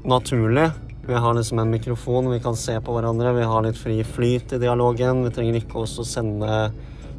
naturlig. 0.08 0.66
Vi 1.08 1.16
har 1.16 1.36
liksom 1.36 1.60
en 1.62 1.70
mikrofon, 1.72 2.28
vi 2.32 2.40
kan 2.42 2.56
se 2.58 2.74
på 2.84 2.92
hverandre, 2.92 3.32
vi 3.36 3.46
har 3.48 3.62
litt 3.64 3.78
fri 3.80 4.00
flyt 4.04 4.52
i 4.56 4.60
dialogen. 4.60 5.22
Vi 5.24 5.32
trenger 5.32 5.60
ikke 5.60 5.84
også 5.84 6.04
sende 6.04 6.68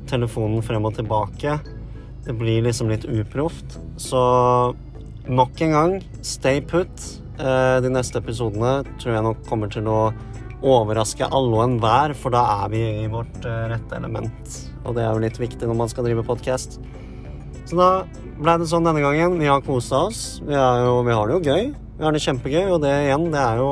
telefonen 0.10 0.62
frem 0.66 0.86
og 0.86 0.98
tilbake. 0.98 1.56
Det 2.26 2.36
blir 2.38 2.62
liksom 2.68 2.92
litt 2.92 3.08
uproft. 3.08 3.80
Så 3.98 4.20
nok 5.30 5.62
en 5.62 5.76
gang, 5.76 5.96
stay 6.26 6.62
put. 6.62 7.06
Eh, 7.40 7.78
De 7.84 7.92
neste 7.94 8.20
episodene 8.20 8.82
tror 9.00 9.16
jeg 9.16 9.26
nok 9.26 9.46
kommer 9.48 9.72
til 9.72 9.88
å 9.90 10.12
overraske 10.60 11.24
alle 11.24 11.56
og 11.56 11.64
enhver, 11.64 12.14
for 12.20 12.36
da 12.36 12.42
er 12.66 12.72
vi 12.74 12.82
i 13.06 13.12
vårt 13.12 13.46
eh, 13.48 13.68
rette 13.72 13.96
element. 13.96 14.58
Og 14.84 14.98
det 14.98 15.06
er 15.06 15.14
jo 15.14 15.24
litt 15.24 15.40
viktig 15.40 15.70
når 15.70 15.78
man 15.86 15.92
skal 15.92 16.08
drive 16.08 16.26
podkast. 16.28 16.80
Så 17.70 17.78
da 17.78 17.90
ble 18.40 18.58
det 18.60 18.68
sånn 18.72 18.88
denne 18.88 19.04
gangen. 19.04 19.38
Vi 19.40 19.48
har 19.48 19.62
kosa 19.64 20.08
oss. 20.10 20.42
Vi, 20.42 20.56
jo, 20.56 21.00
vi 21.06 21.16
har 21.16 21.30
det 21.30 21.38
jo 21.38 21.54
gøy. 21.54 21.72
Vi 22.00 22.06
har 22.08 22.16
det 22.16 22.22
kjempegøy, 22.24 22.66
og 22.72 22.80
det 22.82 22.94
igjen, 23.06 23.26
det 23.34 23.40
er 23.44 23.60
jo 23.60 23.72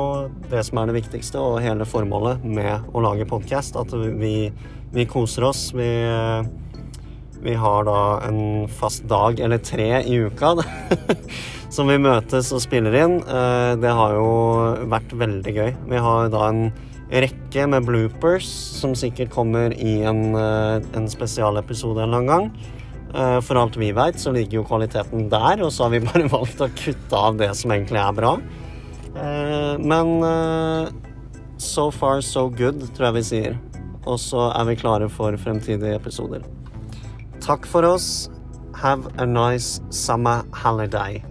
det 0.52 0.60
som 0.66 0.78
er 0.78 0.90
det 0.90 0.98
viktigste 0.98 1.40
og 1.40 1.62
hele 1.64 1.86
formålet 1.88 2.44
med 2.44 2.90
å 2.92 3.02
lage 3.02 3.26
podkast. 3.28 3.78
At 3.80 3.94
vi, 3.96 4.50
vi, 4.92 5.06
koser 5.08 5.48
oss. 5.48 5.70
Vi, 5.76 5.88
vi 7.42 7.54
har 7.54 7.84
da 7.86 8.20
en 8.26 8.68
fast 8.68 9.04
dag 9.08 9.40
eller 9.40 9.60
tre 9.62 10.02
i 10.02 10.16
uka 10.26 10.56
som 11.74 11.90
vi 11.90 11.98
møtes 12.02 12.50
og 12.54 12.62
spiller 12.64 12.96
inn. 12.98 13.18
Eh, 13.22 13.72
det 13.78 13.92
har 13.94 14.16
jo 14.16 14.30
vært 14.90 15.14
veldig 15.20 15.54
gøy. 15.54 15.70
Vi 15.92 16.02
har 16.02 16.32
da 16.34 16.48
en 16.48 16.64
rekke 17.08 17.68
med 17.70 17.86
bloopers 17.88 18.48
som 18.48 18.96
sikkert 18.98 19.32
kommer 19.32 19.72
i 19.72 20.00
en, 20.08 20.34
eh, 20.36 20.82
en 20.98 21.08
spesialepisode 21.08 22.02
en 22.02 22.08
eller 22.08 22.18
annen 22.18 22.32
gang. 22.32 22.74
Eh, 23.14 23.38
for 23.40 23.60
alt 23.60 23.78
vi 23.80 23.92
veit, 23.96 24.18
så 24.20 24.34
ligger 24.34 24.60
jo 24.60 24.68
kvaliteten 24.68 25.30
der, 25.32 25.62
og 25.64 25.72
så 25.72 25.86
har 25.86 25.94
vi 25.94 26.04
bare 26.10 26.28
valgt 26.32 26.60
å 26.64 26.72
kutte 26.74 27.22
av 27.30 27.38
det 27.40 27.52
som 27.56 27.72
egentlig 27.72 28.02
er 28.02 28.18
bra. 28.18 28.38
Men 29.18 30.10
so 31.58 31.88
far 31.90 32.20
so 32.22 32.44
good, 32.48 32.84
tror 32.94 33.08
jeg 33.08 33.16
vi 33.16 33.24
sier. 33.26 33.56
Og 34.06 34.20
så 34.22 34.44
er 34.52 34.68
vi 34.68 34.78
klare 34.78 35.08
for 35.10 35.34
fremtidige 35.40 35.96
episoder. 35.96 36.44
Takk 37.40 37.66
for 37.66 37.84
oss. 37.84 38.28
Have 38.74 39.18
a 39.18 39.26
nice 39.26 39.80
summer 39.90 40.44
holiday. 40.52 41.24